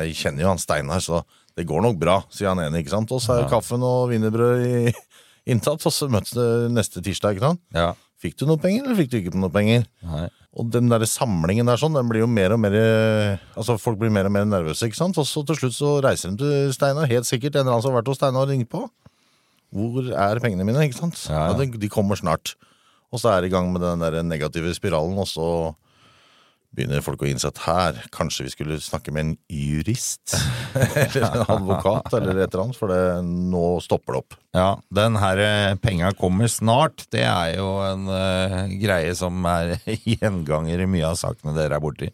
jeg 0.00 0.14
kjenner 0.16 0.46
jo 0.46 0.48
han 0.48 0.62
Steinar, 0.62 1.02
så 1.04 1.20
det 1.54 1.66
går 1.68 1.82
nok 1.84 1.98
bra, 2.00 2.14
sier 2.32 2.48
han 2.54 2.62
ene. 2.64 2.80
ikke 2.80 2.88
sant? 2.94 3.12
Og 3.12 3.20
så 3.20 3.36
er 3.36 3.50
kaffen 3.52 3.84
og 3.84 4.08
wienerbrød 4.14 4.64
i- 4.64 4.94
inntatt, 5.52 5.84
og 5.84 5.92
så 5.92 6.08
møtes 6.08 6.32
det 6.32 6.48
neste 6.72 7.02
tirsdag. 7.04 7.36
ikke 7.36 7.50
sant? 7.50 7.60
ja. 7.76 7.90
Fikk 8.22 8.38
du 8.40 8.46
noe 8.48 8.60
penger, 8.60 8.84
eller 8.86 8.98
fikk 8.98 9.10
du 9.12 9.16
ikke 9.18 9.36
noe 9.36 9.52
penger? 9.52 9.86
Nei. 10.06 10.26
Og 10.54 10.68
den 10.70 10.86
der 10.92 11.02
samlingen 11.10 11.66
der 11.66 11.80
sånn, 11.80 11.96
den 11.98 12.06
blir 12.10 12.22
jo 12.22 12.28
mer 12.30 12.54
og 12.54 12.60
mer 12.62 12.74
Altså 13.58 13.74
folk 13.80 13.98
blir 13.98 14.12
mer 14.14 14.28
og 14.28 14.34
mer 14.36 14.44
nervøse, 14.46 14.86
ikke 14.86 15.00
sant? 15.00 15.18
Og 15.18 15.26
så 15.26 15.42
til 15.48 15.58
slutt 15.58 15.74
så 15.74 15.96
reiser 16.04 16.30
de 16.30 16.44
til 16.44 16.74
Steinar, 16.76 17.10
helt 17.10 17.26
sikkert 17.26 17.58
en 17.58 17.64
eller 17.64 17.74
annen 17.74 17.86
som 17.86 17.92
har 17.92 18.00
vært 18.02 18.12
hos 18.12 18.20
Steinar 18.20 18.46
og 18.46 18.52
ringt 18.52 18.70
på. 18.70 18.84
Hvor 19.74 20.12
er 20.14 20.40
pengene 20.42 20.66
mine, 20.66 20.86
ikke 20.86 21.00
sant? 21.00 21.18
Ja, 21.26 21.48
ja. 21.48 21.48
Ja, 21.50 21.58
de, 21.58 21.80
de 21.82 21.90
kommer 21.90 22.18
snart. 22.20 22.54
Og 23.10 23.18
så 23.22 23.32
er 23.32 23.42
de 23.42 23.50
i 23.50 23.54
gang 23.54 23.72
med 23.74 23.82
den 23.82 24.02
der 24.02 24.22
negative 24.26 24.70
spiralen, 24.78 25.18
og 25.18 25.26
så 25.30 25.48
begynner 26.74 27.04
folk 27.04 27.22
å 27.24 27.28
innse 27.28 27.50
at 27.50 27.60
her, 27.64 28.00
kanskje 28.14 28.46
vi 28.46 28.52
skulle 28.54 28.78
snakke 28.82 29.14
med 29.14 29.24
en 29.24 29.34
jurist. 29.48 30.36
eller 30.74 31.26
en 31.28 31.44
advokat, 31.46 32.10
eller 32.12 32.38
et 32.38 32.48
eller 32.48 32.64
annet, 32.66 32.78
for 32.78 32.92
det, 32.92 33.02
nå 33.24 33.64
stopper 33.84 34.16
det 34.16 34.22
opp. 34.24 34.38
Ja, 34.54 34.68
den 34.94 35.18
her 35.22 35.42
eh, 35.42 35.74
penga 35.82 36.12
kommer 36.18 36.50
snart, 36.50 37.06
det 37.14 37.24
er 37.26 37.56
jo 37.58 37.68
en 37.86 38.06
uh, 38.10 38.60
greie 38.78 39.14
som 39.18 39.42
er 39.50 39.76
gjenganger 40.14 40.84
i 40.84 40.90
mye 40.90 41.10
av 41.10 41.18
sakene 41.20 41.56
dere 41.56 41.78
er 41.78 41.84
borti. 41.84 42.10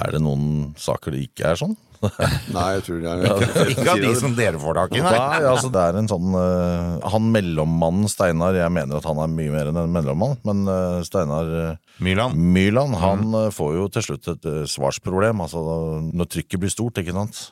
Er 0.00 0.16
det 0.16 0.22
noen 0.24 0.74
saker 0.80 1.14
det 1.14 1.24
ikke 1.28 1.52
er 1.52 1.60
sånn? 1.60 1.76
Nei, 2.54 2.66
jeg 2.78 2.84
tror 2.86 3.00
det 3.02 3.10
er 3.12 3.42
Ikke 3.44 3.64
ikke 3.74 3.92
av 3.92 3.98
de 4.00 4.12
som 4.16 4.32
dere 4.38 4.60
får 4.60 4.78
tak 4.78 4.94
i, 4.96 5.02
nei. 5.04 5.12
Nei, 5.12 5.40
altså 5.50 5.68
det 5.72 5.82
er 5.84 5.98
en 6.00 6.08
sånn 6.08 6.32
uh, 6.32 7.10
Han 7.12 7.26
mellommannen 7.34 8.08
Steinar 8.08 8.56
Jeg 8.56 8.72
mener 8.72 8.96
at 8.96 9.08
han 9.08 9.20
er 9.20 9.34
mye 9.34 9.52
mer 9.52 9.68
enn 9.68 9.80
en 9.82 9.92
mellommann 9.92 10.38
Men 10.48 10.64
uh, 10.64 11.02
Steinar 11.04 11.52
uh, 11.52 11.74
Myrland. 12.00 12.40
Myrland 12.40 12.96
Han 13.02 13.36
eh, 13.42 13.50
får 13.52 13.74
jo 13.76 13.88
til 13.92 14.06
slutt 14.06 14.30
et 14.32 14.48
svarsproblem 14.72 15.44
Altså 15.44 15.60
når 16.08 16.30
trykket 16.32 16.62
blir 16.62 16.72
stort, 16.72 17.02
ikke 17.02 17.12
sant? 17.12 17.50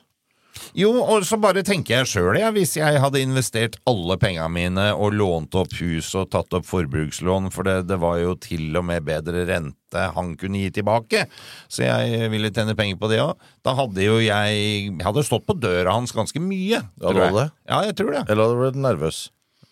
Jo, 0.77 0.91
og 1.01 1.23
så 1.25 1.37
bare 1.41 1.63
tenker 1.65 1.99
jeg 1.99 2.09
sjøl, 2.11 2.37
jeg, 2.37 2.53
hvis 2.55 2.75
jeg 2.77 2.99
hadde 3.01 3.21
investert 3.23 3.77
alle 3.89 4.17
pengene 4.21 4.49
mine 4.53 4.85
og 4.93 5.15
lånt 5.17 5.55
opp 5.57 5.73
hus 5.79 6.11
og 6.19 6.29
tatt 6.33 6.53
opp 6.53 6.67
forbrukslån, 6.69 7.49
for 7.53 7.65
det, 7.65 7.87
det 7.89 7.97
var 8.01 8.19
jo 8.21 8.35
til 8.41 8.69
og 8.77 8.85
med 8.89 9.07
bedre 9.07 9.45
rente 9.49 10.03
han 10.15 10.35
kunne 10.37 10.61
gi 10.61 10.69
tilbake, 10.79 11.23
så 11.71 11.87
jeg 11.87 12.29
ville 12.29 12.51
tjene 12.53 12.75
penger 12.77 12.99
på 13.01 13.09
det 13.09 13.23
òg. 13.23 13.33
Da 13.65 13.73
hadde 13.79 14.05
jo 14.05 14.19
jeg 14.21 14.59
Jeg 14.59 15.01
hadde 15.01 15.23
stått 15.25 15.47
på 15.49 15.55
døra 15.57 15.95
hans 15.97 16.13
ganske 16.13 16.39
mye. 16.43 16.77
Ja, 16.77 17.09
tror 17.09 17.23
jeg. 17.23 17.33
det? 17.39 17.47
Ja, 17.69 17.81
jeg 17.89 17.97
tror 17.97 18.13
det. 18.13 18.23
Eller 18.29 18.45
hadde 18.45 18.57
du 18.59 18.63
blitt 18.67 18.81
nervøs? 18.85 19.23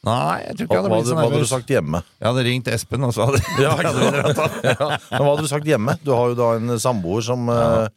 Nei, 0.07 0.39
jeg 0.45 0.55
tror 0.57 0.65
ikke 0.67 0.75
jeg 0.77 0.83
hadde 0.83 0.91
blitt 0.95 1.07
så 1.07 1.15
nervøs. 1.17 1.21
hva 1.21 1.29
hadde 1.29 1.43
du 1.43 1.51
sagt 1.51 1.71
hjemme? 1.73 2.01
Jeg 2.17 2.27
hadde 2.31 2.43
ringt 2.47 2.67
Espen, 2.73 3.05
og 3.05 3.13
så 3.13 3.27
hadde 3.27 3.41
Ja, 3.61 3.73
ja. 3.83 4.89
Men 5.11 5.21
hva 5.21 5.31
hadde 5.33 5.45
du 5.45 5.49
sagt 5.51 5.69
hjemme? 5.69 5.97
Du 6.05 6.11
har 6.15 6.33
jo 6.33 6.37
da 6.37 6.49
en 6.57 6.77
samboer 6.81 7.25
som, 7.25 7.49
eh, 7.53 7.87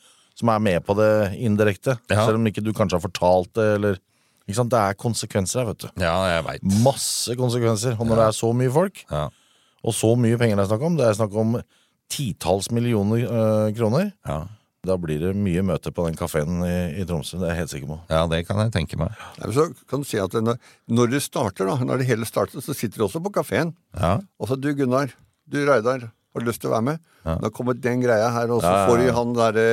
som 0.41 0.51
er 0.55 0.63
med 0.65 0.81
på 0.87 0.97
det 0.99 1.11
indirekte 1.39 1.99
Ja. 2.11 2.25
Selv 2.27 2.41
om 2.41 2.47
ikke 2.51 2.65
du 2.65 2.73
kanskje 2.77 2.97
har 2.99 3.05
fortalt 3.05 3.53
det 3.59 3.67
eller, 3.79 3.99
ikke 4.49 4.57
sant? 4.59 4.73
Det 4.73 4.81
er 4.81 4.97
konsekvenser 4.99 5.63
her, 5.63 5.69
vet 5.75 5.85
du 5.85 6.03
Ja, 6.03 6.15
jeg 6.35 6.47
vet. 6.49 6.65
Masse 6.85 7.37
konsekvenser 7.39 7.95
Og 8.01 8.09
når 8.09 8.17
det 8.25 8.29
er 8.31 8.39
så 8.41 8.51
mye 8.57 8.73
folk 8.75 9.05
Ja. 9.11 9.29
Og 9.85 9.95
så 9.97 10.15
mye 10.19 10.37
penger 10.41 10.59
det 10.59 10.65
er 10.67 10.73
snakk 10.75 10.83
om. 10.91 10.97
Det 10.99 11.07
er 11.09 11.15
snakk 11.17 11.37
om 11.41 11.55
titalls 12.11 12.67
millioner 12.75 13.23
øh, 13.25 13.69
kroner. 13.77 14.11
Ja. 14.29 14.41
Da 14.85 14.97
blir 15.01 15.21
det 15.23 15.31
mye 15.37 15.63
møter 15.65 15.93
på 15.93 16.05
den 16.09 16.17
kafeen 16.19 16.63
i, 16.65 17.01
i 17.01 17.05
Tromsø. 17.09 17.39
Det 17.41 17.47
er 17.49 17.53
jeg 17.55 17.61
helt 17.63 17.73
sikker 17.75 17.89
på. 17.93 17.99
ja, 18.11 18.21
det 18.33 18.43
kan 18.49 18.61
jeg 18.65 18.73
tenke 18.75 18.99
meg. 19.01 19.13
Ja, 19.39 19.51
Så 19.53 19.67
kan 19.89 20.01
du 20.05 20.09
si 20.09 20.19
at 20.21 20.33
når, 20.37 20.57
når 20.89 21.11
det 21.15 21.21
starter, 21.25 21.69
da, 21.69 21.77
når 21.85 22.01
det 22.03 22.09
hele 22.09 22.29
starter, 22.29 22.61
så 22.65 22.75
sitter 22.77 23.01
du 23.01 23.05
også 23.07 23.21
på 23.25 23.33
kafeen. 23.39 23.75
Ja. 23.97 24.19
Og 24.41 24.49
så 24.49 24.57
du 24.61 24.71
Gunnar, 24.77 25.13
du 25.49 25.59
Reidar, 25.69 26.11
Har 26.31 26.43
du 26.43 26.47
lyst 26.47 26.61
til 26.63 26.71
å 26.71 26.75
være 26.77 26.87
med? 26.87 27.07
Da 27.43 27.51
kommer 27.53 27.75
den 27.75 28.03
greia 28.05 28.29
her, 28.33 28.53
og 28.55 28.63
så 28.63 28.71
får 28.87 29.01
de 29.03 29.09
han 29.17 29.33
derre 29.35 29.65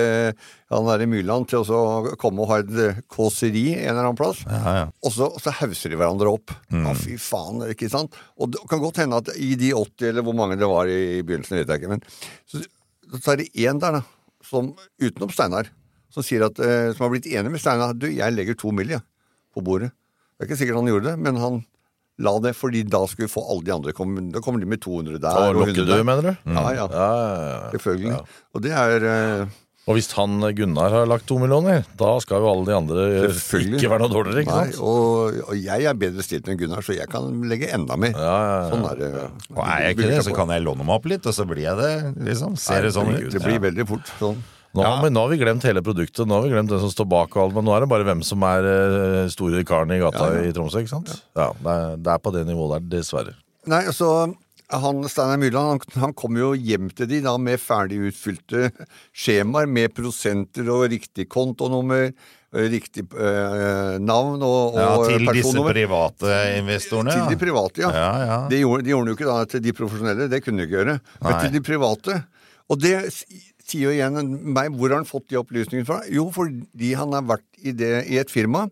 han 0.74 0.88
der 0.90 1.04
Myrland 1.08 1.48
til 1.52 1.62
å 1.62 2.16
komme 2.20 2.44
og 2.44 2.50
ha 2.50 2.58
et 2.64 2.72
eh, 2.82 2.98
kåseri 3.14 3.68
en 3.76 3.92
eller 3.92 4.08
annen 4.08 4.18
plass. 4.20 4.42
Ja, 4.50 4.74
ja. 4.80 4.88
Og 5.06 5.14
så, 5.14 5.30
så 5.40 5.54
hauser 5.60 5.94
de 5.94 6.00
hverandre 6.02 6.34
opp. 6.34 6.52
Ja, 6.74 6.96
fy 6.98 7.16
faen, 7.22 7.62
ikke 7.72 7.92
sant? 7.94 8.18
Og 8.42 8.52
det 8.56 8.64
kan 8.72 8.82
godt 8.84 9.00
hende 9.04 9.22
at 9.22 9.32
i 9.38 9.54
de 9.60 9.70
80, 9.78 10.10
eller 10.10 10.26
hvor 10.26 10.36
mange 10.38 10.58
det 10.60 10.68
var 10.70 10.90
i 10.92 11.22
begynnelsen, 11.22 11.62
vet 11.62 11.72
jeg 11.72 11.84
ikke, 11.84 11.94
men 11.94 12.04
så, 12.50 12.64
så 13.22 13.36
er 13.36 13.44
det 13.44 13.52
én 13.54 13.80
der, 13.84 14.00
da, 14.00 14.04
som 14.48 14.74
utenom 15.00 15.32
Steinar, 15.32 15.72
som 16.12 16.26
at, 16.26 16.60
eh, 16.66 16.90
som 16.98 17.06
har 17.06 17.14
blitt 17.14 17.30
enig 17.30 17.54
med 17.54 17.62
Steinar 17.62 17.94
Du, 17.94 18.10
jeg 18.10 18.34
legger 18.34 18.58
to 18.58 18.74
mill. 18.74 18.98
På 19.54 19.64
bordet. 19.66 19.94
Det 20.38 20.44
er 20.46 20.50
ikke 20.50 20.60
sikkert 20.60 20.78
han 20.82 20.90
gjorde 20.90 21.12
det, 21.12 21.20
men 21.22 21.40
han 21.42 21.64
la 22.24 22.34
det 22.42 22.56
fordi 22.58 22.82
da 22.90 23.04
skulle 23.10 23.28
vi 23.28 23.34
få 23.36 23.44
alle 23.46 23.66
de 23.68 23.74
andre 23.76 23.94
komme, 23.94 24.24
Da 24.34 24.42
kommer 24.42 24.60
de 24.64 24.66
med 24.70 24.82
200 24.82 25.20
der 25.22 25.38
Og 25.38 25.62
og 25.62 25.68
100 25.70 25.86
du, 25.86 26.04
mener 26.04 26.22
du? 26.26 26.34
Ja, 26.50 26.64
ja. 26.74 26.88
Ja, 26.90 27.08
ja, 27.14 27.48
ja. 27.48 27.72
Selvfølgelig. 27.76 28.18
Og 28.58 28.64
det 28.66 28.72
er 28.74 29.06
eh, 29.12 29.56
Og 29.88 29.96
hvis 29.96 30.10
han 30.18 30.42
Gunnar 30.58 30.92
har 30.92 31.06
lagt 31.08 31.28
to 31.30 31.38
millioner, 31.40 31.86
da 31.96 32.10
skal 32.20 32.42
jo 32.44 32.50
alle 32.52 32.66
de 32.68 32.74
andre 32.76 33.06
ikke 33.30 33.88
være 33.88 34.02
noe 34.04 34.12
dårligere, 34.12 34.42
ikke 34.44 34.58
Nei, 34.58 34.66
sant? 34.74 34.82
og, 34.84 35.38
og 35.46 35.54
jeg 35.62 35.86
er 35.88 35.96
bedre 36.02 36.26
stilt 36.26 36.50
enn 36.52 36.60
Gunnar, 36.60 36.84
så 36.84 36.98
jeg 36.98 37.08
kan 37.08 37.30
legge 37.48 37.70
enda 37.72 37.96
mer. 37.96 38.12
Ja, 38.18 38.34
ja, 38.36 38.58
ja. 38.58 38.68
Sånn 38.74 38.84
er 38.90 39.00
det. 39.00 39.12
Og 39.54 39.62
er 39.64 39.86
jeg 39.86 39.96
ikke 39.96 40.10
det, 40.12 40.20
så 40.28 40.36
kan 40.36 40.52
jeg 40.52 40.66
låne 40.66 40.84
meg 40.90 40.98
opp 40.98 41.08
litt, 41.08 41.24
og 41.30 41.38
så 41.38 41.46
blir 41.48 41.64
jeg 41.70 41.80
det, 41.80 41.94
liksom. 42.34 42.58
Ser 42.60 42.84
det 42.84 42.92
sånn 42.98 43.14
ut. 43.16 43.30
Det 43.32 43.40
blir 43.46 43.64
veldig 43.70 43.88
fort 43.94 44.12
sånn. 44.20 44.44
Nå, 44.78 44.86
Ja. 44.86 44.96
men 45.02 45.14
nå 45.16 45.26
har 45.26 45.34
vi 45.34 45.40
glemt 45.42 45.66
hele 45.68 45.82
produktet, 45.86 46.24
nå 46.30 46.38
har 46.38 46.46
vi 46.48 46.54
glemt 46.54 46.70
den 46.72 46.80
som 46.84 46.94
står 46.94 47.10
bak 47.10 47.36
og 47.36 47.44
alt, 47.48 47.56
men 47.58 47.66
nå 47.68 47.76
er 47.76 47.84
det 47.86 47.90
bare 47.92 48.06
hvem 48.08 48.22
som 48.26 48.44
er 48.48 48.68
uh, 48.70 49.28
store 49.34 49.64
karen 49.68 49.92
i 49.96 50.00
gata 50.04 50.30
Ja, 50.32 50.42
ja. 50.44 50.48
i 50.50 50.56
Tromsø, 50.56 50.84
ikke 50.86 50.94
sant? 50.96 51.12
Ja, 51.38 51.50
det 51.58 51.74
er, 51.78 51.96
det 51.98 52.14
er 52.16 52.22
på 52.28 52.34
det 52.36 52.46
nivået 52.48 52.78
der, 52.78 52.92
dessverre. 53.00 53.34
Nei, 53.68 53.84
altså 53.90 54.12
han, 54.68 54.98
Steinar 55.08 55.38
Myrland 55.40 55.70
han, 55.96 56.02
han 56.04 56.14
kom 56.20 56.36
jo 56.40 56.54
hjem 56.56 56.90
til 56.96 57.08
de 57.08 57.22
da 57.24 57.34
med 57.40 57.60
ferdig 57.60 58.02
utfylte 58.10 58.70
skjemaer 59.16 59.68
med 59.72 59.94
prosenter 59.96 60.68
og 60.74 60.90
riktig 60.92 61.28
kontonummer, 61.32 62.10
riktig 62.58 63.04
eh, 63.16 63.96
navn 64.00 64.44
og, 64.44 64.76
og 64.76 64.80
Ja, 64.80 64.92
til 65.08 65.28
disse 65.36 65.64
private 65.68 66.38
investorene. 66.60 67.16
Til 67.16 67.34
de 67.36 67.40
private, 67.42 67.84
ja. 67.84 67.92
Ja, 67.96 68.12
ja. 68.28 68.38
Det 68.52 68.60
gjorde, 68.64 68.84
de 68.88 68.92
gjorde 68.94 69.04
han 69.06 69.12
jo 69.12 69.18
ikke 69.20 69.30
da 69.32 69.38
til 69.52 69.64
de 69.66 69.74
profesjonelle, 69.80 70.28
det 70.32 70.40
kunne 70.46 70.64
de 70.64 70.68
ikke 70.68 70.78
gjøre. 70.80 70.98
Men 71.28 71.40
til 71.44 71.54
de 71.58 71.64
private. 71.68 72.18
Og 72.72 72.80
det 72.84 72.96
sier 73.68 73.90
jo 73.90 73.94
igjen 73.96 74.32
meg, 74.56 74.72
hvor 74.76 74.90
har 74.94 75.02
han 75.02 75.10
fått 75.10 75.28
de 75.32 75.38
opplysningene 75.40 75.88
fra? 75.88 76.00
Jo, 76.12 76.30
fordi 76.34 76.94
han 76.98 77.12
har 77.16 77.26
vært 77.28 77.46
i, 77.62 77.74
det, 77.76 77.92
i 78.08 78.18
et 78.22 78.32
firma 78.32 78.68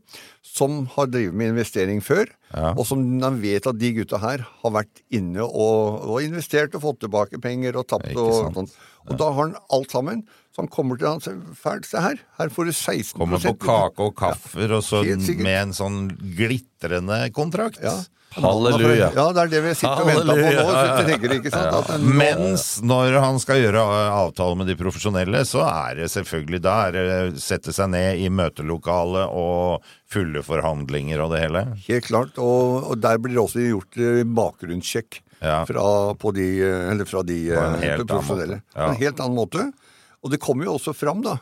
som 0.56 0.86
har 0.96 1.10
drevet 1.12 1.36
med 1.36 1.54
investering 1.54 2.02
før, 2.06 2.30
Ja. 2.56 2.70
og 2.78 2.86
som 2.88 3.02
han 3.20 3.42
vet 3.42 3.66
at 3.68 3.75
de 3.82 3.90
gutta 3.98 4.20
her 4.22 4.46
har 4.62 4.72
vært 4.72 5.02
inne 5.12 5.44
og, 5.44 6.06
og 6.08 6.22
investert 6.24 6.78
og 6.78 6.86
fått 6.86 7.02
tilbake 7.04 7.42
penger 7.44 7.75
og 7.75 7.88
tapt 7.92 8.16
og 8.16 8.54
sånn. 8.56 8.70
Og 9.10 9.18
da 9.20 9.28
har 9.36 9.50
han 9.50 9.58
alt 9.75 9.92
sammen. 9.92 10.22
Så 10.56 10.64
han 10.64 10.70
kommer 10.72 10.96
til 10.98 11.10
han 11.10 11.20
og 11.20 11.25
sier 11.25 11.82
se 11.84 12.00
her, 12.00 12.22
her 12.40 12.50
får 12.54 12.70
du 12.70 12.72
16 12.72 13.20
Kommer 13.20 13.42
på 13.44 13.52
kake 13.60 14.06
og 14.08 14.14
kaffer, 14.16 14.72
og 14.78 14.86
så 14.88 15.02
med 15.04 15.52
en 15.60 15.74
sånn 15.75 15.98
glitrende 16.38 17.18
kontrakt. 17.36 17.82
Ja. 17.84 17.98
Halleluja. 18.44 19.10
Ja, 19.15 19.25
det 19.36 19.42
er 19.46 19.51
det 19.54 19.62
vi 19.63 19.74
sitter 19.80 20.01
og 20.01 20.10
venter 20.10 20.39
på 20.42 20.51
nå. 20.56 21.06
Tenker 21.10 21.36
ikke 21.38 21.51
sant? 21.54 21.75
At 21.77 22.01
nå- 22.01 22.15
Mens 22.20 22.65
når 22.84 23.18
han 23.24 23.39
skal 23.39 23.62
gjøre 23.63 23.84
uh, 23.88 24.15
avtale 24.25 24.58
med 24.60 24.68
de 24.72 24.75
profesjonelle, 24.80 25.44
så 25.48 25.63
er 25.68 26.01
det 26.01 26.10
selvfølgelig 26.13 26.62
da 26.65 26.75
er 26.89 27.32
sette 27.39 27.74
seg 27.75 27.92
ned 27.94 28.20
i 28.24 28.27
møtelokalet 28.34 29.32
og 29.32 29.86
fulle 30.12 30.44
forhandlinger 30.46 31.24
og 31.24 31.32
det 31.36 31.44
hele. 31.46 31.63
Helt 31.88 32.10
klart, 32.10 32.38
og, 32.42 32.92
og 32.92 33.00
der 33.04 33.18
blir 33.24 33.36
det 33.38 33.44
også 33.46 33.63
gjort 33.65 33.98
eh, 34.01 34.24
bakgrunnssjekk 34.27 35.22
Ja. 35.46 35.64
fra, 35.68 36.14
på 36.16 36.31
de, 36.33 36.46
eh, 36.64 36.92
eller 36.92 37.05
fra 37.05 37.22
de 37.27 37.40
På 37.51 37.64
eh, 37.83 38.03
profesjonelle. 38.07 38.62
På 38.74 38.79
Ja. 38.79 38.92
En 38.94 39.00
helt 39.01 39.20
annen 39.20 39.36
måte. 39.38 39.66
Og 40.24 40.31
det 40.31 40.40
kommer 40.42 40.66
jo 40.66 40.77
også 40.79 40.94
fram 40.96 41.22
da, 41.25 41.36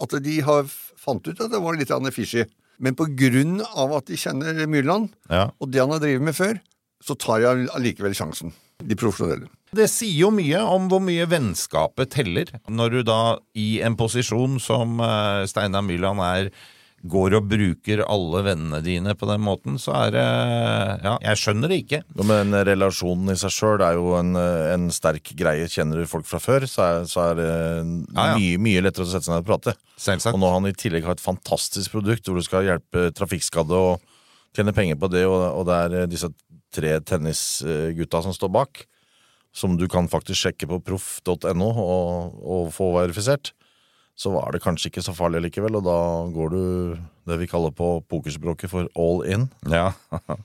at 0.00 0.14
de 0.24 0.36
har 0.46 0.64
fant 0.98 1.26
ut 1.28 1.40
at 1.40 1.50
det 1.52 1.60
var 1.60 1.76
litt 1.76 1.90
fishy. 2.14 2.44
Men 2.82 2.96
på 2.98 3.06
grunn 3.16 3.60
av 3.74 3.92
at 4.00 4.06
de 4.10 4.16
kjenner 4.18 4.66
Myrland, 4.70 5.10
Ja. 5.30 5.50
og 5.60 5.70
det 5.70 5.80
han 5.80 5.90
har 5.94 6.00
drevet 6.02 6.22
med 6.22 6.34
før, 6.34 6.58
så 7.04 7.14
tar 7.18 7.40
jeg 7.44 7.68
allikevel 7.76 8.14
sjansen. 8.16 8.52
De 8.82 8.96
profesjonelle. 8.98 9.46
Det 9.74 9.86
sier 9.90 10.14
jo 10.24 10.30
mye 10.34 10.58
om 10.66 10.88
hvor 10.90 11.00
mye 11.02 11.26
vennskapet 11.30 12.10
teller, 12.10 12.46
når 12.68 12.90
du 12.90 13.02
da 13.06 13.38
i 13.54 13.80
en 13.86 13.96
posisjon 13.98 14.58
som 14.62 14.98
uh, 15.00 15.44
Steinar 15.46 15.82
Myrland 15.86 16.20
er, 16.24 16.50
går 17.04 17.34
og 17.36 17.48
bruker 17.50 18.00
alle 18.08 18.40
vennene 18.46 18.78
dine 18.84 19.12
på 19.18 19.26
den 19.28 19.42
måten, 19.44 19.74
så 19.80 19.92
er 19.98 20.14
det 20.14 20.24
Ja, 21.04 21.14
jeg 21.20 21.40
skjønner 21.40 21.68
det 21.68 21.78
ikke. 21.82 22.00
Ja, 22.00 22.26
Men 22.30 22.54
relasjonen 22.64 23.34
i 23.34 23.36
seg 23.36 23.52
sjøl 23.52 23.84
er 23.84 23.98
jo 23.98 24.14
en, 24.16 24.32
en 24.38 24.86
sterk 24.94 25.34
greie. 25.36 25.68
Kjenner 25.68 26.00
du 26.00 26.08
folk 26.08 26.24
fra 26.28 26.40
før, 26.40 26.64
så 26.70 26.86
er, 26.86 27.04
så 27.10 27.26
er 27.26 27.38
det 27.42 27.50
Ja, 27.50 28.30
ja. 28.32 28.38
mye, 28.38 28.62
mye 28.64 28.84
lettere 28.86 29.04
å 29.04 29.10
sette 29.12 29.28
seg 29.28 29.34
ned 29.36 29.44
og 29.44 29.50
prate. 29.52 29.76
Selvsagt. 30.00 30.32
Og 30.32 30.40
når 30.40 30.56
han 30.56 30.70
i 30.70 30.74
tillegg 30.80 31.04
har 31.04 31.18
et 31.18 31.24
fantastisk 31.24 31.92
produkt 31.98 32.24
hvor 32.30 32.40
du 32.40 32.46
skal 32.46 32.64
hjelpe 32.70 33.10
trafikkskadde 33.18 33.84
og 33.90 34.16
tjene 34.56 34.72
penger 34.76 34.96
på 35.00 35.10
det, 35.12 35.26
og, 35.28 35.44
og 35.60 35.68
det 35.68 35.76
er 35.84 36.08
disse 36.10 36.32
tre 36.74 36.96
tennisgutta 37.06 38.24
som 38.24 38.34
står 38.34 38.50
bak, 38.54 38.84
som 39.54 39.76
du 39.78 39.84
kan 39.90 40.08
faktisk 40.10 40.40
sjekke 40.48 40.66
på 40.72 40.80
proff.no 40.88 41.68
og, 41.68 42.40
og 42.42 42.72
få 42.74 42.88
verifisert, 42.96 43.52
så 44.14 44.30
var 44.34 44.54
det 44.54 44.62
kanskje 44.62 44.92
ikke 44.92 45.04
så 45.04 45.14
farlig 45.16 45.42
likevel, 45.48 45.80
og 45.80 45.86
da 45.86 45.98
går 46.34 46.52
du 46.54 46.62
det 47.28 47.38
vi 47.40 47.48
kaller 47.50 47.74
på 47.74 47.96
pokerspråket 48.10 48.70
for 48.70 48.90
all 48.94 49.24
in. 49.26 49.48
Ja. 49.70 49.92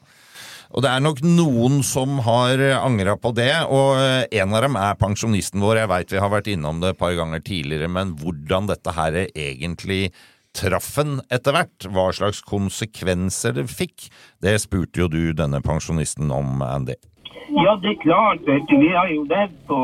Og 0.69 0.83
det 0.85 0.89
er 0.91 1.01
nok 1.01 1.23
noen 1.25 1.79
som 1.81 2.19
har 2.27 2.61
angra 2.77 3.15
på 3.17 3.31
det, 3.33 3.49
og 3.73 3.95
eh, 3.97 4.27
en 4.37 4.51
av 4.53 4.61
dem 4.61 4.75
er 4.77 4.99
pensjonisten 5.01 5.63
vår. 5.65 5.79
Jeg 5.81 5.89
veit 5.89 6.13
vi 6.13 6.19
har 6.21 6.29
vært 6.29 6.49
innom 6.53 6.77
det 6.83 6.91
et 6.93 6.99
par 6.99 7.15
ganger 7.17 7.41
tidligere, 7.41 7.89
men 7.89 8.11
hvordan 8.19 8.69
dette 8.69 8.93
her 8.93 9.17
egentlig 9.33 10.11
traff 10.53 10.91
en 11.01 11.19
etter 11.33 11.55
hvert, 11.55 11.87
hva 11.93 12.09
slags 12.13 12.43
konsekvenser 12.45 13.57
det 13.57 13.65
fikk, 13.71 14.11
det 14.45 14.59
spurte 14.61 15.03
jo 15.03 15.09
du 15.09 15.21
denne 15.33 15.61
pensjonisten 15.65 16.29
om, 16.33 16.61
Andy. 16.65 16.97
Ja, 17.49 17.79
det 17.81 17.89
er 17.89 18.01
klart. 18.01 18.39
Vi 18.69 18.87
har 18.87 19.07
jo 19.07 19.23
levd 19.23 19.57
på, 19.67 19.79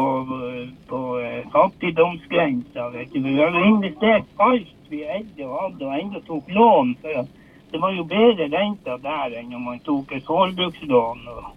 på 0.90 1.00
eh, 1.20 1.42
fattigdomsgrensa. 1.52 2.90
Vi 3.14 3.36
har 3.38 3.58
jo 3.58 3.64
investert 3.66 4.26
alt 4.38 4.90
vi 4.90 5.02
eide 5.04 5.46
og 5.48 5.58
hadde, 5.62 5.86
og 5.86 6.00
enda 6.00 6.22
tok 6.28 6.50
lån. 6.50 6.96
For 7.02 7.28
det 7.72 7.82
var 7.82 7.92
jo 7.92 8.04
bedre 8.04 8.50
renter 8.54 8.98
der 9.04 9.38
enn 9.40 9.56
om 9.56 9.66
man 9.70 9.82
tok 9.86 10.14
et 10.16 10.28
forbrukslån 10.30 11.26
og, 11.34 11.48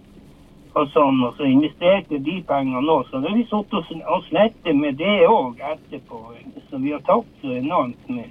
og 0.73 0.89
sånn, 0.95 1.21
og 1.27 1.37
så 1.37 1.45
investerte 1.49 2.19
de 2.25 2.39
pengene 2.49 2.81
òg. 2.97 3.05
Så 3.09 3.21
da 3.21 3.29
har 3.29 3.37
vi 3.37 3.45
sittet 3.49 3.93
og 4.15 4.25
slettet 4.29 4.75
med 4.81 4.97
det 5.01 5.19
òg 5.29 5.61
etterpå. 5.73 6.23
Så 6.69 6.81
vi 6.81 6.93
har 6.95 7.05
tapt 7.05 7.29
så 7.41 7.53
enormt 7.61 8.09
mye. 8.09 8.27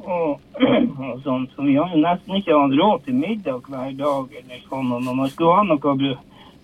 Og, 0.00 0.40
og 1.08 1.20
sånn, 1.24 1.46
så 1.54 1.66
vi 1.66 1.76
har 1.78 1.92
nesten 1.96 2.38
ikke 2.38 2.56
hatt 2.56 2.74
råd 2.78 3.04
til 3.06 3.18
middag 3.20 3.68
hver 3.70 3.92
dag. 3.98 4.32
eller 4.40 4.64
sånn, 4.68 4.92
og 4.92 5.04
Når 5.04 5.14
man 5.20 5.30
skulle 5.30 5.54
ha 5.56 5.62
noe 5.66 6.16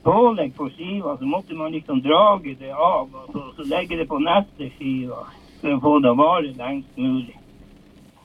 pålegg 0.03 0.57
på 0.57 0.69
skiva, 0.75 1.17
så 1.19 1.25
måtte 1.25 1.55
man 1.55 1.73
liksom 1.73 2.03
drage 2.03 2.57
det 2.59 2.73
av 2.73 3.07
og 3.07 3.31
så, 3.33 3.45
så 3.57 3.69
legge 3.71 3.97
det 3.97 4.09
på 4.11 4.19
neste 4.19 4.71
skiva 4.77 5.23
for 5.61 5.77
å 5.77 5.81
få 5.85 5.95
det 6.03 6.11
å 6.11 6.19
vare 6.19 6.51
lengst 6.59 6.99
mulig. 6.99 7.37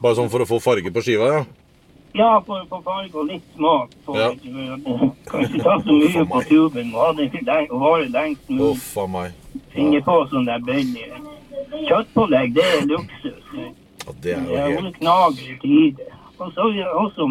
Bare 0.01 0.17
sånn 0.17 0.29
for 0.33 0.41
å 0.41 0.49
få 0.49 0.59
farge 0.61 0.93
på 0.93 1.03
skiva, 1.05 1.29
ja? 1.35 1.45
Ja, 2.17 2.31
for 2.45 2.63
å 2.63 2.65
få 2.69 2.79
farge 2.81 3.13
og 3.13 3.27
litt 3.29 3.45
smak. 3.53 3.93
Ja. 4.07 4.07
for 4.07 4.21
at 4.25 4.41
det 4.41 5.09
kan 5.29 5.43
ikke 5.45 5.63
ta 5.63 5.75
så 5.85 5.97
mye 5.97 6.23
på 6.31 6.41
tuben. 6.49 6.91
Må 6.91 7.03
ha 7.03 7.11
det 7.13 7.57
å 7.69 7.81
vare 7.81 8.07
lengst 8.09 8.49
mulig. 8.49 8.71
Uff 8.71 8.95
a 8.97 9.05
meg. 9.07 9.35
Finne 9.75 10.01
på 10.05 10.15
sånn 10.31 10.47
der 10.49 10.63
billig. 10.65 11.11
Kjøttpålegg, 11.85 12.55
det 12.57 12.65
er 12.65 12.87
luksus. 12.89 13.53
Ja, 14.07 14.13
det 14.23 14.33
er 14.33 14.45
jo 14.47 14.55
helt 14.57 14.79
Hun 14.81 14.93
Knager 14.93 15.51
i 15.51 15.57
tide. 15.61 16.07
Og 16.39 16.51
så 16.53 16.61
har 16.63 16.71
vi 16.73 16.83
også 17.03 17.27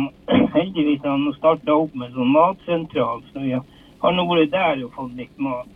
heldigvis 0.54 1.00
han 1.04 1.26
starta 1.38 1.74
opp 1.74 1.94
med 1.94 2.12
sånn 2.12 2.32
matsentral, 2.34 3.22
så 3.32 3.40
vi 3.44 3.54
har 3.56 4.12
nå 4.12 4.24
vært 4.28 4.50
der 4.52 4.84
og 4.84 4.92
fått 4.96 5.14
litt 5.16 5.38
mat. 5.38 5.68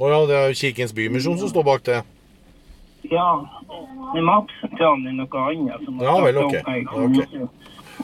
Å 0.00 0.08
ja, 0.10 0.18
det 0.26 0.36
er 0.36 0.48
jo 0.50 0.58
Kirkens 0.60 0.92
Bymisjon 0.96 1.38
som 1.40 1.48
står 1.50 1.64
bak 1.66 1.82
det. 1.88 2.02
Ja, 3.10 3.30
men 4.14 4.24
matsentralen 4.28 5.08
er 5.08 5.16
noe 5.16 5.44
annet. 5.48 5.84
Som 5.86 5.98
har 5.98 6.06
Ja, 6.06 6.14
vel, 6.24 6.36
startet 6.36 6.60
opp 6.60 6.68
her 6.68 6.76
i 6.76 6.84
Ja, 6.84 6.90
ok. 6.90 7.16
Tromsø. 7.16 7.48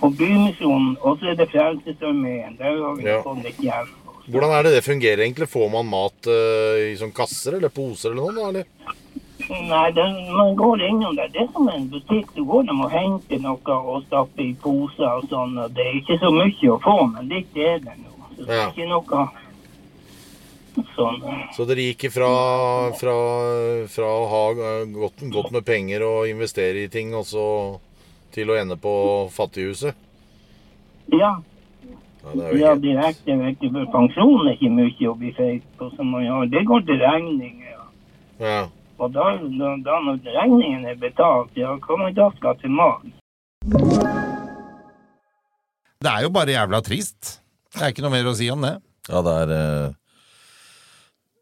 Og 0.05 0.17
Bymisjonen, 0.19 0.97
og 1.01 1.19
så 1.21 1.31
er 1.33 1.39
det 1.39 1.47
Frelsesarmeen. 1.53 2.57
Der 2.59 2.77
har 2.83 2.97
vi 2.97 3.05
Ja. 3.05 3.23
fått 3.23 3.43
litt 3.45 3.61
hjelp. 3.65 3.95
Hvordan 4.27 4.51
er 4.51 4.63
det 4.67 4.73
det 4.75 4.85
fungerer 4.85 5.23
egentlig? 5.23 5.47
Får 5.49 5.71
man 5.71 5.87
mat 5.87 6.27
uh, 6.27 6.75
i 6.91 6.97
sånn 6.99 7.13
kasser 7.15 7.57
eller 7.57 7.69
poser 7.71 8.11
eller 8.11 8.33
noe? 8.33 8.49
Eller? 8.49 8.65
Nei, 9.49 9.93
den, 9.93 10.35
man 10.35 10.57
går 10.57 10.83
innom 10.83 11.17
der. 11.17 11.29
Det 11.29 11.45
er 11.45 11.49
som 11.55 11.69
en 11.69 11.89
butikk. 11.91 12.31
Du 12.35 12.45
går 12.45 12.67
dem 12.67 12.81
og 12.83 12.91
henter 12.91 13.39
noe 13.43 13.79
og 13.79 14.05
stapper 14.09 14.43
i 14.43 14.53
poser 14.63 15.07
og 15.07 15.27
sånn. 15.31 15.55
Det 15.75 15.85
er 15.85 15.99
ikke 16.01 16.19
så 16.23 16.33
mye 16.35 16.71
å 16.73 16.79
få, 16.83 16.97
men 17.13 17.29
litt 17.31 17.59
er 17.59 17.79
det 17.85 17.95
nå. 18.01 18.15
Så 18.37 18.47
det 18.49 18.57
er 18.57 18.73
ikke 18.73 18.89
noe 18.91 19.27
sånn. 20.97 21.23
Så 21.57 21.67
dere 21.69 21.89
gikk 21.89 22.09
fra, 22.13 22.31
fra, 22.99 23.17
fra 23.93 24.09
å 24.13 24.25
ha 24.33 24.45
godt, 24.93 25.23
godt 25.33 25.53
med 25.55 25.67
penger 25.69 26.05
og 26.05 26.31
investere 26.31 26.85
i 26.85 26.91
ting, 26.93 27.15
og 27.17 27.27
så 27.29 27.47
til 28.35 28.51
å 28.51 28.59
ende 28.59 28.77
på 28.81 28.95
fattighuset? 29.33 29.97
Ja. 31.15 31.37
det 32.35 32.49
er 32.51 32.59
Ja, 32.59 32.75
direkte, 32.75 33.39
for 33.63 33.93
pensjonen 33.95 34.51
er 34.51 34.59
ikke 34.59 34.73
mye 34.75 35.13
å 35.13 35.15
bli 35.17 35.31
feit 35.39 35.71
på. 35.79 35.93
Det 36.51 36.65
går 36.67 36.89
til 36.91 37.01
regninger. 37.05 37.79
ja. 38.43 38.67
Ja. 38.99 39.05
Og 39.05 39.13
da, 39.13 39.25
da, 39.59 39.77
da 39.85 39.99
når 40.05 40.21
regningen 40.25 40.87
er 40.87 40.97
betalt, 40.97 41.53
ja, 41.57 41.75
hva 41.77 41.97
man 42.01 42.15
da 42.17 42.31
skal 42.37 42.57
til 42.61 42.71
mat? 42.71 43.05
Det 46.01 46.13
er 46.13 46.23
jo 46.23 46.31
bare 46.31 46.53
jævla 46.55 46.81
trist. 46.81 47.43
Det 47.75 47.83
er 47.83 47.93
ikke 47.93 48.05
noe 48.05 48.15
mer 48.15 48.29
å 48.31 48.35
si 48.37 48.49
om 48.53 48.63
det. 48.65 48.77
Ja, 49.09 49.23
det 49.23 49.35
er 49.43 49.53
eh, 49.57 49.95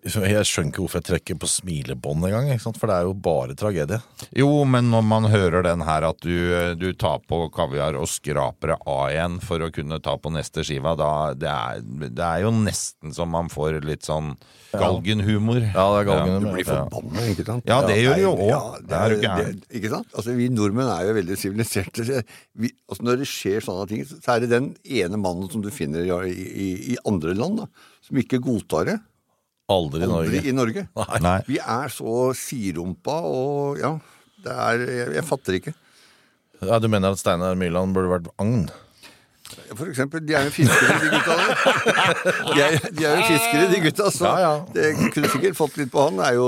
Jeg 0.05 0.45
skjønner 0.45 0.69
ikke 0.69 0.83
hvorfor 0.83 1.01
jeg 1.01 1.07
trekker 1.09 1.37
på 1.40 1.49
smilebånd 1.49 2.27
engang, 2.29 2.51
ikke 2.53 2.67
sant? 2.67 2.77
for 2.81 2.90
det 2.90 2.97
er 2.99 3.07
jo 3.09 3.14
bare 3.25 3.55
tragedie. 3.57 4.01
Jo, 4.37 4.51
men 4.69 4.90
når 4.93 5.07
man 5.09 5.29
hører 5.33 5.64
den 5.64 5.85
her 5.87 6.05
at 6.11 6.19
du, 6.21 6.37
du 6.77 6.90
tar 7.01 7.23
på 7.25 7.38
kaviar 7.55 7.97
og 7.97 8.11
skraper 8.12 8.75
det 8.75 8.77
av 8.85 9.05
igjen 9.14 9.38
for 9.45 9.64
å 9.64 9.71
kunne 9.73 10.01
ta 10.05 10.19
på 10.21 10.33
neste 10.35 10.64
skiva, 10.67 10.93
da 11.01 11.12
det 11.38 11.49
er, 11.49 11.81
det 12.05 12.27
er 12.27 12.45
jo 12.45 12.53
nesten 12.53 13.14
som 13.17 13.33
man 13.33 13.49
får 13.53 13.81
litt 13.88 14.05
sånn 14.05 14.35
galgenhumor. 14.75 15.62
Ja, 15.71 15.87
det 15.95 16.03
er 16.03 16.11
galgen. 16.11 16.45
Du 16.45 16.51
blir 16.53 16.69
forbanna, 16.69 17.25
ikke 17.33 17.49
sant? 17.49 17.64
Ja, 17.71 17.81
det 17.88 17.97
gjør 18.03 18.21
du 18.21 18.25
jo 18.27 18.35
òg. 18.35 18.77
Det 18.85 18.99
er 18.99 19.05
er, 19.05 19.14
du 19.14 19.25
gæren. 19.25 19.64
ikke 19.81 19.93
sant? 19.93 20.12
Altså, 20.12 20.37
vi 20.37 20.51
nordmenn 20.53 20.90
er 20.93 21.09
jo 21.09 21.17
veldig 21.17 21.38
siviliserte. 21.40 22.21
Altså, 22.21 23.01
når 23.07 23.23
det 23.23 23.31
skjer 23.31 23.64
sånne 23.64 23.88
ting, 23.90 24.05
så 24.11 24.37
er 24.37 24.45
det 24.45 24.53
den 24.53 24.71
ene 24.85 25.21
mannen 25.21 25.49
som 25.53 25.64
du 25.64 25.71
finner 25.75 26.05
i, 26.05 26.35
i, 26.35 26.69
i 26.93 27.01
andre 27.09 27.35
land, 27.38 27.64
da, 27.64 27.90
som 28.05 28.21
ikke 28.21 28.43
godtar 28.45 28.93
det. 28.93 29.01
Aldri 29.72 30.03
i 30.03 30.05
Aldri 30.05 30.12
Norge. 30.12 30.42
i 30.44 30.53
Norge. 30.53 30.87
Nei. 31.24 31.38
Vi 31.48 31.57
er 31.62 31.88
så 31.92 32.31
sidrumpa 32.37 33.18
og 33.24 33.79
ja, 33.81 33.94
det 34.44 34.53
er 34.68 34.83
Jeg, 34.90 35.12
jeg 35.20 35.24
fatter 35.31 35.57
ikke. 35.61 35.72
Ja, 36.64 36.79
Du 36.81 36.88
mener 36.92 37.12
at 37.14 37.20
Steinar 37.20 37.57
Myrland 37.57 37.94
burde 37.96 38.12
vært 38.12 38.29
agn? 38.40 38.66
For 39.77 39.87
eksempel, 39.90 40.22
de 40.24 40.35
er 40.35 40.46
jo 40.48 40.53
fiskere, 40.55 40.94
de 41.03 41.09
gutta 41.12 41.35
der. 41.37 41.50
De 42.48 42.62
er, 42.64 42.77
de 42.96 43.05
er 43.07 43.18
jo 43.20 43.24
fiskere, 43.29 43.66
de 43.70 43.81
gutta, 43.85 44.07
så 44.11 44.24
Ja, 44.24 44.38
ja. 44.40 44.53
det 44.74 44.87
kunne 45.14 45.31
sikkert 45.31 45.59
fått 45.59 45.77
litt 45.79 45.92
på 45.92 46.00
han. 46.07 46.16
Det 46.18 46.27
er 46.31 46.38
jo, 46.38 46.46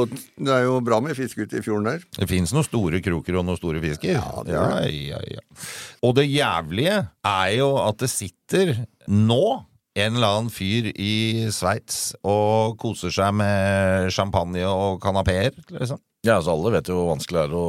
det 0.48 0.54
er 0.56 0.64
jo 0.64 0.78
bra 0.84 0.98
med 1.04 1.14
fisk 1.18 1.42
ute 1.44 1.60
i 1.60 1.62
fjorden 1.64 1.86
der. 1.90 2.04
Det 2.16 2.28
fins 2.30 2.54
noen 2.56 2.66
store 2.66 3.00
kroker 3.04 3.36
og 3.38 3.46
noen 3.46 3.60
store 3.60 3.82
fisker. 3.84 4.16
Ja, 4.16 4.24
det 4.48 4.56
ja, 4.56 4.64
gjør 4.64 4.96
ja, 5.12 5.20
ja. 5.36 5.44
Og 6.08 6.16
det 6.18 6.24
jævlige 6.28 6.96
er 7.30 7.52
jo 7.58 7.68
at 7.84 8.00
det 8.02 8.10
sitter 8.12 8.72
nå 9.12 9.42
en 9.96 10.16
eller 10.18 10.28
annen 10.28 10.52
fyr 10.52 10.90
i 10.92 11.46
Sveits 11.54 12.10
og 12.26 12.76
koser 12.82 13.12
seg 13.14 13.32
med 13.38 14.10
champagne 14.14 14.64
og 14.68 15.00
kanapeer, 15.02 15.56
liksom. 15.72 16.02
Ja, 16.26 16.40
altså 16.40 16.56
Alle 16.56 16.72
vet 16.74 16.88
jo 16.90 16.96
hvor 16.98 17.12
vanskelig 17.12 17.38
det 17.38 17.44
er 17.46 17.52
å 17.54 17.66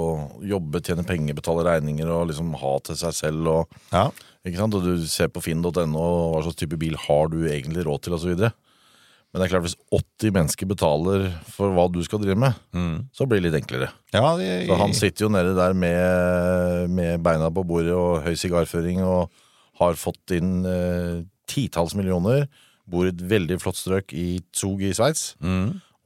jobbe, 0.49 0.79
tjene 0.81 1.03
penger, 1.05 1.35
betale 1.37 1.65
regninger 1.67 2.09
og 2.09 2.31
liksom 2.31 2.55
ha 2.57 2.71
til 2.87 2.97
seg 2.97 3.13
selv. 3.13 3.49
og 3.51 3.75
Ja. 3.93 4.07
Ikke 4.47 4.57
sant? 4.63 4.73
Og 4.79 4.85
du 4.87 5.03
ser 5.05 5.29
på 5.29 5.43
finn.no 5.43 5.73
hva 5.75 6.39
slags 6.41 6.57
type 6.57 6.79
bil 6.79 6.95
har 7.03 7.29
du 7.29 7.43
egentlig 7.45 7.83
råd 7.85 8.01
til, 8.07 8.15
osv. 8.17 8.33
Men 8.39 9.41
det 9.43 9.45
er 9.45 9.51
klart 9.51 9.67
hvis 9.67 9.77
80 9.93 10.33
mennesker 10.39 10.69
betaler 10.71 11.27
for 11.53 11.75
hva 11.75 11.85
du 11.91 11.99
skal 12.07 12.23
drive 12.23 12.39
med, 12.39 12.57
så 13.13 13.27
blir 13.29 13.43
det 13.43 13.51
litt 13.51 13.59
enklere. 13.61 13.91
ja 14.15 14.23
det, 14.39 14.49
Så 14.71 14.79
han 14.79 14.95
sitter 14.97 15.27
jo 15.27 15.33
nede 15.35 15.53
der 15.57 15.75
med, 15.77 16.89
med 16.89 17.21
beina 17.21 17.51
på 17.53 17.65
bordet 17.67 17.93
og 17.93 18.23
høy 18.25 18.33
sigarføring 18.39 19.03
og 19.05 19.29
har 19.77 19.99
fått 19.99 20.33
inn 20.39 20.63
eh, 20.65 21.21
titalls 21.49 21.95
millioner. 21.97 22.47
Bor 22.87 23.07
i 23.07 23.11
et 23.11 23.21
veldig 23.29 23.59
flott 23.63 23.79
strøk 23.79 24.13
i 24.15 24.39
Zug 24.55 24.83
i 24.85 24.93
Sveits. 24.95 25.33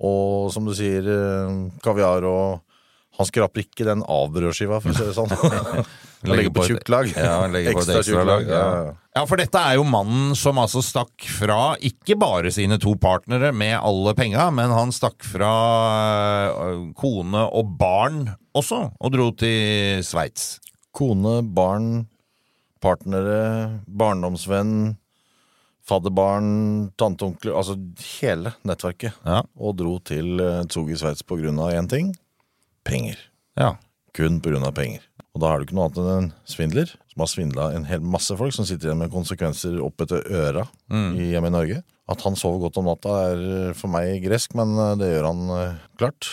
Og 0.01 0.49
som 0.53 0.65
du 0.65 0.73
sier, 0.73 1.05
eh, 1.05 1.55
kaviar 1.85 2.25
og 2.25 2.61
Han 3.19 3.27
skraper 3.27 3.59
ikke 3.65 3.83
den 3.83 3.99
avbrødskiva, 4.07 4.77
for 4.81 4.89
å 4.89 4.95
si 4.95 5.03
det 5.03 5.13
sånn. 5.13 5.29
Han 6.21 6.31
legger 6.31 6.53
på 6.55 6.63
tjukt 6.69 6.89
lag. 6.89 7.09
Ja, 7.11 7.43
Ekstra 7.73 7.99
tjukt 8.05 8.25
lag. 8.25 8.45
Ja. 8.47 8.93
ja, 9.17 9.23
for 9.27 9.41
dette 9.41 9.59
er 9.59 9.75
jo 9.75 9.83
mannen 9.83 10.35
som 10.39 10.59
altså 10.61 10.79
stakk 10.85 11.25
fra 11.39 11.73
ikke 11.83 12.15
bare 12.21 12.53
sine 12.55 12.77
to 12.81 12.93
partnere 13.01 13.51
med 13.51 13.75
alle 13.81 14.13
penga, 14.17 14.47
men 14.55 14.71
han 14.73 14.93
stakk 14.95 15.25
fra 15.27 15.51
øh, 16.69 16.87
kone 16.97 17.43
og 17.51 17.75
barn 17.81 18.23
også, 18.57 18.83
og 18.95 19.13
dro 19.13 19.27
til 19.35 20.01
Sveits. 20.05 20.55
Kone, 20.95 21.41
barn, 21.43 22.05
partnere, 22.83 23.81
barndomsvenn, 23.87 24.95
fadderbarn, 25.87 26.91
tanteonkler 26.99 27.55
Altså 27.57 27.77
hele 28.19 28.53
nettverket. 28.67 29.17
Ja. 29.25 29.41
Og 29.57 29.77
dro 29.79 29.97
til 30.05 30.41
eh, 30.43 30.63
Zug 30.71 30.91
i 30.93 30.99
Sveits 30.99 31.25
på 31.25 31.39
grunn 31.41 31.59
av 31.61 31.73
én 31.75 31.89
ting 31.91 32.11
penger. 32.87 33.19
Ja. 33.59 33.75
Kun 34.17 34.41
på 34.43 34.51
grunn 34.51 34.65
av 34.67 34.75
penger. 34.77 35.03
Og 35.31 35.43
da 35.43 35.51
er 35.51 35.59
du 35.59 35.67
ikke 35.67 35.77
noe 35.77 35.87
annet 35.87 36.01
enn 36.01 36.11
en 36.11 36.31
svindler 36.49 36.91
som 37.11 37.23
har 37.23 37.29
svindla 37.31 37.69
en 37.75 37.87
hel 37.87 38.03
masse 38.03 38.35
folk, 38.39 38.53
som 38.55 38.67
sitter 38.67 38.89
igjen 38.89 38.99
med 38.99 39.13
konsekvenser 39.13 39.77
opp 39.83 40.03
etter 40.03 40.25
øra 40.27 40.65
mm. 40.91 41.09
hjemme 41.19 41.51
i 41.51 41.55
Norge. 41.55 41.81
At 42.11 42.23
han 42.25 42.35
sover 42.35 42.59
godt 42.65 42.79
om 42.81 42.89
natta 42.89 43.13
er 43.29 43.41
eh, 43.41 43.77
for 43.77 43.91
meg 43.93 44.19
gresk, 44.25 44.55
men 44.59 44.73
eh, 44.75 44.97
det 44.99 45.11
gjør 45.13 45.27
han 45.29 45.53
eh, 45.55 45.77
klart. 46.01 46.27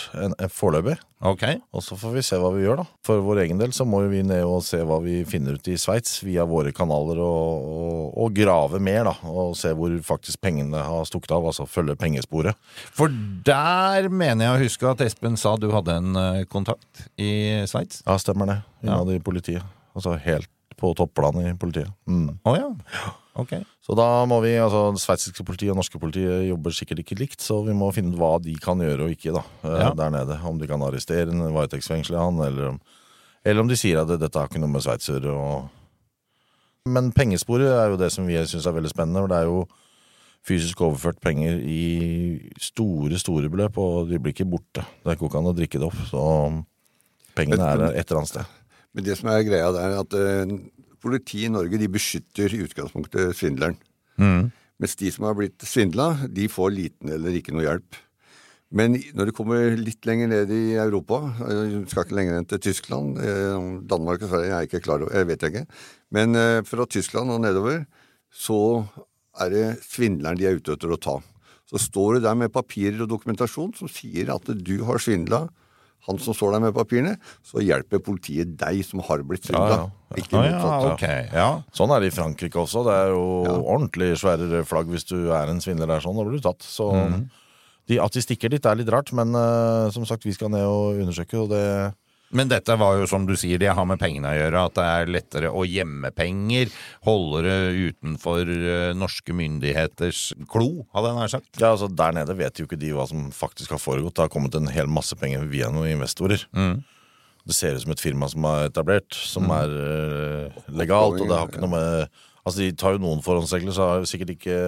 Foreløpig. 0.50 0.96
Ok. 1.28 1.44
Og 1.74 1.82
så 1.84 1.98
får 1.98 2.14
vi 2.16 2.24
se 2.26 2.38
hva 2.40 2.50
vi 2.54 2.64
gjør, 2.64 2.82
da. 2.82 2.86
For 3.06 3.22
vår 3.22 3.42
egen 3.44 3.60
del 3.60 3.74
så 3.76 3.86
må 3.86 4.00
vi 4.10 4.24
ned 4.26 4.42
og 4.46 4.64
se 4.66 4.80
hva 4.86 4.98
vi 5.04 5.20
finner 5.28 5.58
ut 5.58 5.70
i 5.70 5.76
Sveits 5.78 6.18
via 6.26 6.46
våre 6.48 6.72
kanaler, 6.74 7.20
og, 7.22 7.70
og, 7.70 8.02
og 8.24 8.36
grave 8.36 8.82
mer, 8.82 9.10
da. 9.10 9.14
Og 9.30 9.54
se 9.58 9.72
hvor 9.76 9.94
faktisk 10.06 10.42
pengene 10.44 10.82
har 10.82 11.08
stukket 11.08 11.36
av. 11.38 11.48
Altså 11.52 11.68
følge 11.70 11.98
pengesporet. 12.00 12.58
For 12.96 13.12
der 13.46 14.10
mener 14.10 14.48
jeg 14.48 14.54
å 14.54 14.62
huske 14.66 14.92
at 14.92 15.06
Espen 15.06 15.38
sa 15.38 15.56
du 15.60 15.70
hadde 15.74 15.98
en 16.00 16.22
kontakt 16.50 17.08
i 17.20 17.64
Sveits. 17.70 18.02
Ja, 18.06 18.18
stemmer 18.20 18.50
det. 18.50 18.60
Innad 18.82 19.10
i 19.14 19.22
politiet. 19.22 19.66
Altså 19.94 20.14
helt 20.22 20.50
på 20.78 20.92
topplanet 20.98 21.50
i 21.50 21.56
politiet. 21.58 21.90
Mm. 22.08 22.38
Oh, 22.48 22.54
ja. 22.58 22.68
okay. 23.42 23.64
Så 23.84 23.96
da 23.98 24.06
må 24.30 24.38
vi, 24.44 24.52
altså 24.62 24.88
det 24.94 25.02
sveitsiske 25.02 25.44
politiet 25.48 25.72
og 25.74 25.80
norske 25.80 25.98
politiet 26.02 26.46
jobber 26.48 26.74
sikkert 26.76 27.02
ikke 27.02 27.18
likt, 27.18 27.40
så 27.44 27.60
vi 27.66 27.74
må 27.76 27.90
finne 27.96 28.12
ut 28.14 28.20
hva 28.20 28.34
de 28.44 28.54
kan 28.62 28.78
gjøre 28.84 29.08
og 29.08 29.14
ikke 29.16 29.34
da, 29.36 29.42
eh, 29.64 29.80
Ja. 29.86 29.90
der 29.96 30.10
nede. 30.14 30.38
Om 30.44 30.58
de 30.60 30.68
kan 30.70 30.82
arrestere 30.86 31.28
en, 31.32 31.42
varetektsfengsle 31.54 32.18
han, 32.18 32.38
eller 32.46 32.68
om, 32.74 32.80
eller 33.44 33.60
om 33.64 33.68
de 33.68 33.76
sier 33.80 34.00
at 34.02 34.08
dette 34.20 34.38
har 34.38 34.48
ikke 34.48 34.60
noe 34.62 34.70
med 34.72 34.82
Sveitser 34.86 35.26
og- 35.32 35.68
Men 36.86 37.12
pengesporet 37.12 37.68
er 37.68 37.90
jo 37.90 37.96
det 38.00 38.10
som 38.12 38.26
vi 38.26 38.34
syns 38.44 38.66
er 38.66 38.72
veldig 38.72 38.90
spennende. 38.94 39.20
for 39.20 39.28
Det 39.28 39.36
er 39.36 39.44
jo 39.44 39.68
fysisk 40.46 40.80
overført 40.80 41.20
penger 41.20 41.58
i 41.60 42.50
store, 42.58 43.18
store 43.18 43.50
beløp, 43.50 43.76
og 43.76 44.08
de 44.08 44.18
blir 44.18 44.32
ikke 44.32 44.48
borte. 44.48 44.84
Det 45.04 45.18
går 45.18 45.28
ikke 45.28 45.38
an 45.38 45.50
å 45.50 45.56
drikke 45.56 45.78
det 45.78 45.82
opp. 45.82 45.98
Så 46.08 46.64
pengene 47.36 47.60
er 47.60 47.82
et 47.92 48.10
eller 48.10 48.22
annet 48.22 48.28
sted. 48.32 48.46
Men 48.96 49.06
det 49.06 49.18
som 49.18 49.30
er 49.30 49.46
greia 49.46 49.68
der, 49.74 49.94
er 49.94 50.02
at 50.02 50.16
uh, 50.16 50.54
politiet 51.02 51.48
i 51.48 51.54
Norge 51.54 51.80
de 51.80 51.90
beskytter 51.92 52.54
i 52.54 52.62
utgangspunktet 52.64 53.36
svindleren. 53.36 53.78
Mens 54.78 54.94
de 54.98 55.10
som 55.10 55.26
har 55.26 55.36
blitt 55.38 55.64
svindla, 55.66 56.12
de 56.30 56.46
får 56.50 56.74
liten 56.74 57.10
eller 57.14 57.34
ikke 57.38 57.54
noe 57.54 57.66
hjelp. 57.66 57.98
Men 58.68 58.98
når 59.16 59.30
du 59.30 59.32
kommer 59.32 59.78
litt 59.80 60.04
lenger 60.04 60.28
ned 60.28 60.50
i 60.52 60.76
Europa, 60.76 61.22
du 61.40 61.86
skal 61.88 62.04
ikke 62.04 62.18
lenger 62.18 62.36
enn 62.36 62.48
til 62.50 62.60
Tyskland, 62.66 63.16
eh, 63.16 63.54
Danmark 63.88 64.26
og 64.26 64.28
Sverige 64.28 64.50
er 64.50 64.60
jeg 64.60 64.68
ikke 64.68 64.82
klar 64.84 65.04
over, 65.04 65.14
jeg 65.16 65.28
vet 65.30 65.44
jeg 65.44 65.54
ikke, 65.54 65.78
men 66.12 66.36
eh, 66.36 66.60
fra 66.68 66.84
Tyskland 66.84 67.32
og 67.32 67.40
nedover, 67.46 67.86
så 68.28 68.84
er 69.40 69.54
det 69.54 69.64
svindleren 69.86 70.36
de 70.36 70.50
er 70.50 70.60
ute 70.60 70.76
etter 70.76 70.92
å 70.92 71.00
ta. 71.00 71.16
Så 71.68 71.80
står 71.80 72.18
du 72.18 72.26
der 72.26 72.36
med 72.36 72.52
papirer 72.52 73.00
og 73.04 73.10
dokumentasjon 73.10 73.72
som 73.76 73.88
sier 73.92 74.34
at 74.34 74.52
du 74.52 74.76
har 74.88 75.00
svindla 75.00 75.46
han 76.06 76.20
som 76.22 76.36
står 76.36 76.54
der 76.54 76.62
med 76.62 76.76
papirene, 76.76 77.16
så 77.44 77.60
hjelper 77.60 78.00
politiet 78.04 78.54
deg 78.60 78.80
som 78.86 79.02
har 79.04 79.24
blitt 79.28 79.48
svindla. 79.48 79.68
Ja, 79.68 79.88
ja. 79.88 80.20
Ikke 80.22 80.40
ja, 80.40 80.54
motsatt. 80.54 80.86
ok. 80.94 81.34
Ja. 81.36 81.48
Sånn 81.76 81.92
er 81.92 82.00
det 82.00 82.08
i 82.08 82.14
Frankrike 82.16 82.62
også. 82.62 82.84
Det 82.86 82.94
er 82.96 83.12
jo 83.12 83.26
ordentlig 83.58 84.14
svære 84.20 84.62
flagg 84.68 84.88
hvis 84.88 85.04
du 85.10 85.18
er 85.36 85.52
en 85.52 85.60
svindler 85.60 85.90
der 85.90 86.04
sånn. 86.04 86.16
Da 86.16 86.24
blir 86.24 86.40
du 86.40 86.46
tatt. 86.46 86.64
Så 86.64 86.88
de, 87.88 87.98
at 88.00 88.16
de 88.16 88.24
stikker 88.24 88.52
dit 88.52 88.64
er 88.68 88.78
litt 88.80 88.92
rart, 88.92 89.12
men 89.16 89.36
uh, 89.36 89.88
som 89.92 90.04
sagt, 90.08 90.24
vi 90.28 90.34
skal 90.36 90.52
ned 90.52 90.64
og 90.68 91.00
undersøke, 91.02 91.40
og 91.40 91.52
det 91.52 91.64
Men 92.36 92.50
dette 92.50 92.74
var 92.76 92.98
jo 93.00 93.06
som 93.08 93.24
du 93.24 93.32
sier, 93.40 93.60
det 93.60 93.70
har 93.72 93.86
med 93.88 94.00
pengene 94.00 94.28
å 94.28 94.36
gjøre. 94.36 94.64
At 94.68 94.76
det 94.76 94.84
er 94.84 95.12
lettere 95.14 95.52
å 95.54 95.64
gjemme 95.64 96.10
penger, 96.16 96.68
holde 97.06 97.40
det 97.46 97.56
utenfor 97.88 98.52
eh, 98.52 98.90
norske 98.98 99.32
myndigheters 99.36 100.26
klo, 100.50 100.84
hadde 100.92 101.12
jeg 101.12 101.18
nær 101.20 101.32
sagt. 101.32 101.50
Ja, 101.56 101.72
altså 101.72 101.88
Der 101.88 102.14
nede 102.18 102.36
vet 102.36 102.60
jo 102.60 102.68
ikke 102.68 102.80
de 102.80 102.92
hva 102.96 103.08
som 103.08 103.30
faktisk 103.34 103.72
har 103.76 103.82
foregått. 103.82 104.18
Det 104.18 104.26
har 104.26 104.32
kommet 104.34 104.58
en 104.58 104.68
hel 104.72 104.90
masse 104.92 105.16
penger 105.18 105.48
via 105.48 105.72
noen 105.72 105.94
investorer. 105.96 106.44
Det 107.48 107.56
ser 107.56 107.78
ut 107.78 107.86
som 107.86 107.94
et 107.94 108.02
firma 108.02 108.28
som 108.28 108.44
er 108.44 108.66
etablert, 108.68 109.16
som 109.16 109.48
er 109.54 109.72
eh, 109.72 110.58
legalt, 110.76 111.22
og 111.22 111.30
det 111.30 111.38
har 111.38 111.48
ikke 111.48 111.64
noe 111.64 111.76
med 111.76 112.24
Altså 112.48 112.62
De 112.62 112.72
tar 112.80 112.94
jo 112.94 113.00
noen 113.02 113.18
forhåndsregler, 113.20 113.74
så 113.76 113.84
har 113.84 114.04
sikkert 114.08 114.30
ikke 114.32 114.58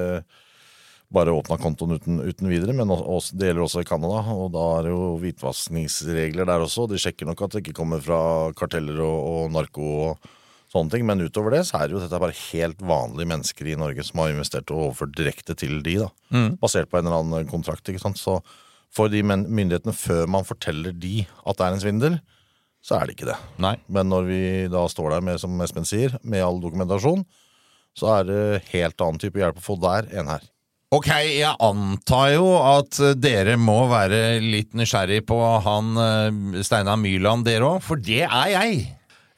bare 1.10 1.32
åpna 1.34 1.56
kontoen 1.58 1.96
uten, 1.98 2.20
uten 2.22 2.50
videre, 2.50 2.74
men 2.76 2.90
også, 2.94 3.34
det 3.34 3.48
gjelder 3.50 3.64
også 3.64 3.82
i 3.82 3.88
Canada. 3.88 4.20
Og 4.30 4.52
da 4.54 4.66
er 4.76 4.86
det 4.86 4.92
jo 4.92 5.06
hvitvaskingsregler 5.22 6.46
der 6.46 6.62
også. 6.62 6.86
De 6.90 7.00
sjekker 7.02 7.26
nok 7.26 7.42
at 7.46 7.56
det 7.56 7.64
ikke 7.64 7.78
kommer 7.80 8.02
fra 8.04 8.20
karteller 8.58 9.00
og, 9.02 9.18
og 9.32 9.50
narko 9.56 9.88
og 10.04 10.30
sånne 10.70 10.94
ting. 10.94 11.06
Men 11.08 11.24
utover 11.24 11.56
det 11.56 11.64
så 11.66 11.80
er 11.80 11.88
det 11.90 11.96
jo 11.96 12.02
dette 12.04 12.22
bare 12.22 12.36
helt 12.52 12.82
vanlige 12.86 13.32
mennesker 13.32 13.72
i 13.72 13.78
Norge 13.80 14.06
som 14.06 14.22
har 14.22 14.30
investert 14.34 14.70
og 14.70 14.84
overført 14.86 15.16
direkte 15.18 15.56
til 15.58 15.80
de, 15.86 15.96
da. 16.04 16.10
Basert 16.62 16.90
på 16.92 17.00
en 17.00 17.10
eller 17.10 17.24
annen 17.24 17.50
kontrakt. 17.50 17.90
ikke 17.90 18.02
sant? 18.04 18.20
Så 18.20 18.38
for 18.94 19.10
de 19.10 19.22
myndighetene, 19.26 19.94
før 19.94 20.30
man 20.30 20.46
forteller 20.46 20.94
de 20.94 21.24
at 21.46 21.58
det 21.58 21.66
er 21.66 21.74
en 21.74 21.82
svindel, 21.82 22.20
så 22.86 22.96
er 22.96 23.06
det 23.06 23.18
ikke 23.18 23.28
det. 23.28 23.36
Nei. 23.60 23.74
Men 23.92 24.08
når 24.08 24.30
vi 24.30 24.42
da 24.72 24.86
står 24.88 25.16
der 25.16 25.26
med, 25.26 25.42
som 25.42 25.58
Espen 25.66 25.84
sier, 25.86 26.14
med 26.22 26.42
all 26.46 26.62
dokumentasjon, 26.62 27.26
så 27.98 28.14
er 28.20 28.30
det 28.30 28.40
helt 28.70 29.02
annen 29.02 29.18
type 29.20 29.42
hjelp 29.42 29.58
å 29.58 29.66
få 29.66 29.76
der 29.82 30.06
enn 30.14 30.30
her. 30.30 30.46
Ok, 30.90 31.06
jeg 31.06 31.54
antar 31.62 32.32
jo 32.34 32.46
at 32.58 32.96
dere 33.22 33.52
må 33.54 33.84
være 33.92 34.40
litt 34.42 34.72
nysgjerrig 34.74 35.20
på 35.28 35.36
han 35.62 35.92
eh, 36.02 36.64
Steinar 36.66 36.98
Myrland, 36.98 37.46
dere 37.46 37.68
òg, 37.76 37.84
for 37.86 38.02
det 38.02 38.24
er 38.24 38.48
jeg. 38.50 38.80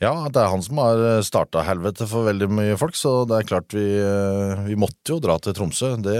Ja, 0.00 0.14
det 0.32 0.40
er 0.40 0.48
han 0.48 0.64
som 0.64 0.80
har 0.80 1.20
starta 1.28 1.66
helvete 1.68 2.08
for 2.08 2.24
veldig 2.30 2.48
mye 2.56 2.78
folk, 2.80 2.96
så 2.96 3.26
det 3.28 3.36
er 3.36 3.50
klart 3.50 3.76
vi, 3.76 3.84
eh, 4.00 4.64
vi 4.64 4.80
måtte 4.80 5.12
jo 5.12 5.20
dra 5.20 5.36
til 5.44 5.52
Tromsø. 5.60 5.92
Det, 6.00 6.16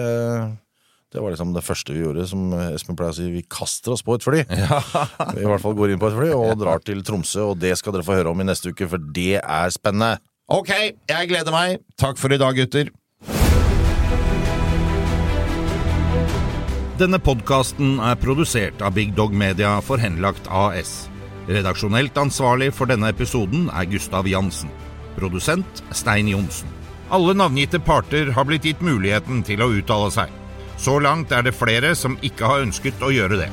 det 1.16 1.25
var 1.25 1.33
liksom 1.33 1.57
det 1.57 1.64
første 1.64 1.97
vi 1.97 2.05
gjorde, 2.05 2.29
som 2.29 2.53
Espen 2.68 3.01
pleier 3.01 3.16
å 3.16 3.21
si, 3.23 3.33
vi 3.33 3.47
kaster 3.49 3.97
oss 3.97 4.05
på 4.05 4.21
et 4.21 4.29
fly. 4.29 4.45
vi 5.33 5.47
i 5.47 5.49
hvert 5.49 5.64
fall 5.64 5.81
går 5.81 5.97
inn 5.97 6.03
på 6.03 6.12
et 6.12 6.21
fly 6.21 6.33
og 6.37 6.59
drar 6.61 6.85
til 6.85 7.01
Tromsø, 7.09 7.55
og 7.55 7.61
det 7.64 7.73
skal 7.81 7.97
dere 7.97 8.05
få 8.05 8.21
høre 8.21 8.37
om 8.37 8.45
i 8.45 8.53
neste 8.53 8.77
uke, 8.77 8.85
for 8.85 9.01
det 9.16 9.38
er 9.40 9.73
spennende. 9.73 10.18
Ok, 10.53 10.77
jeg 11.09 11.33
gleder 11.33 11.57
meg. 11.57 11.81
Takk 11.97 12.21
for 12.21 12.37
i 12.37 12.37
dag, 12.37 12.53
gutter. 12.53 12.92
Denne 17.00 17.16
podkasten 17.16 17.94
er 18.05 18.18
produsert 18.20 18.83
av 18.85 18.92
Big 18.98 19.14
Dog 19.16 19.33
Media 19.33 19.78
for 19.81 19.96
Henlagt 19.96 20.44
AS. 20.52 21.07
Redaksjonelt 21.48 22.18
ansvarlig 22.20 22.68
for 22.76 22.90
denne 22.90 23.09
episoden 23.09 23.70
er 23.72 23.88
Gustav 23.88 24.28
Jansen. 24.28 24.68
Produsent 25.16 25.81
Stein 25.96 26.28
Johnsen. 26.28 26.68
Alle 27.09 27.33
navngitte 27.33 27.81
parter 27.81 28.35
har 28.37 28.44
blitt 28.44 28.68
gitt 28.68 28.85
muligheten 28.85 29.40
til 29.44 29.64
å 29.64 29.70
uttale 29.72 30.12
seg. 30.12 30.37
Så 30.76 30.98
langt 31.00 31.33
er 31.33 31.48
det 31.48 31.57
flere 31.57 31.94
som 31.96 32.18
ikke 32.20 32.50
har 32.50 32.66
ønsket 32.66 33.00
å 33.00 33.12
gjøre 33.12 33.40
det. 33.40 33.50